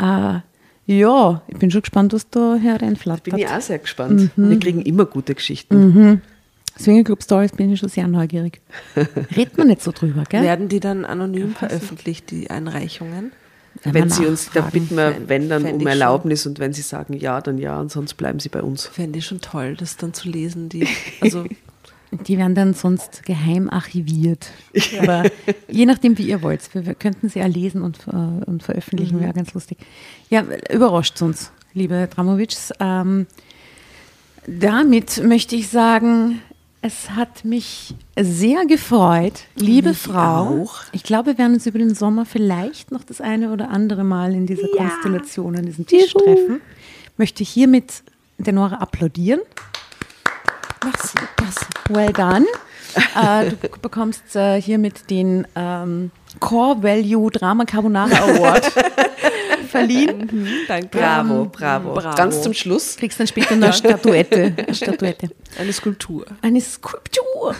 [0.00, 0.40] Äh,
[0.86, 3.24] ja, ich bin schon gespannt, was da hereinflattert.
[3.24, 4.36] Bin ich auch sehr gespannt.
[4.36, 4.50] Mhm.
[4.50, 6.22] Wir kriegen immer gute Geschichten.
[6.78, 8.60] Swingerclub Stories bin ich schon sehr neugierig.
[9.36, 10.42] Redet man nicht so drüber, gell?
[10.42, 13.32] Werden die dann anonym veröffentlicht, die Einreichungen?
[13.84, 15.86] Wenn wir sie uns, da bitten wir, wenn dann um ich schon.
[15.86, 18.86] Erlaubnis und wenn sie sagen ja, dann ja und sonst bleiben sie bei uns.
[18.86, 20.68] Fände ich schon toll, das dann zu lesen.
[20.68, 20.86] Die,
[21.20, 21.46] also
[22.26, 24.50] Die werden dann sonst geheim archiviert.
[25.00, 25.24] Aber
[25.68, 26.62] je nachdem, wie ihr wollt.
[26.74, 29.78] Wir, könnten sie ja lesen und, äh, und veröffentlichen, wäre ganz lustig.
[30.28, 32.72] Ja, überrascht uns, liebe Dramovics.
[32.80, 33.26] Ähm,
[34.46, 36.42] damit möchte ich sagen,
[36.82, 40.62] es hat mich sehr gefreut, liebe Mich Frau.
[40.64, 40.74] auch.
[40.90, 44.34] Ich glaube, wir werden uns über den Sommer vielleicht noch das eine oder andere Mal
[44.34, 46.60] in dieser Konstellation an diesem Tisch treffen.
[47.16, 48.02] Möchte hiermit
[48.38, 49.40] der Nora applaudieren.
[50.84, 51.64] merci, merci.
[51.88, 52.46] Well done.
[53.14, 56.10] äh, du bekommst äh, hiermit den ähm,
[56.40, 58.64] Core Value Drama Carbonara Award
[59.68, 60.46] verliehen.
[60.68, 60.98] Danke.
[60.98, 62.16] Bravo, bravo, bravo.
[62.16, 62.96] Ganz zum Schluss.
[62.96, 64.52] Kriegst dann später eine Statuette.
[64.56, 65.30] Eine Statuette.
[65.58, 66.26] Eine Skulptur.
[66.42, 67.54] Eine Skulptur.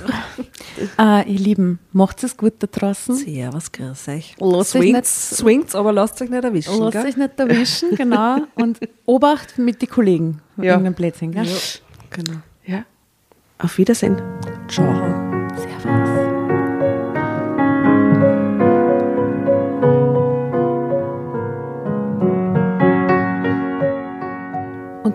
[0.99, 3.15] äh, ihr Lieben, macht es gut da draußen.
[3.17, 4.35] Sehr, was grüß euch.
[4.39, 6.79] Lasst euch Swingt's, nicht- swingt's, aber lasst euch nicht erwischen.
[6.79, 7.07] Lasst gell?
[7.07, 8.39] euch nicht erwischen, genau.
[8.57, 10.41] Und Obacht mit den Kollegen.
[10.57, 10.73] Ja.
[10.73, 11.45] Irgendein Blödsinn, gell?
[11.47, 11.53] Ja,
[12.11, 12.39] genau.
[12.67, 12.85] Ja.
[13.59, 14.21] Auf Wiedersehen.
[14.69, 14.93] Ciao.
[15.57, 16.02] Servus.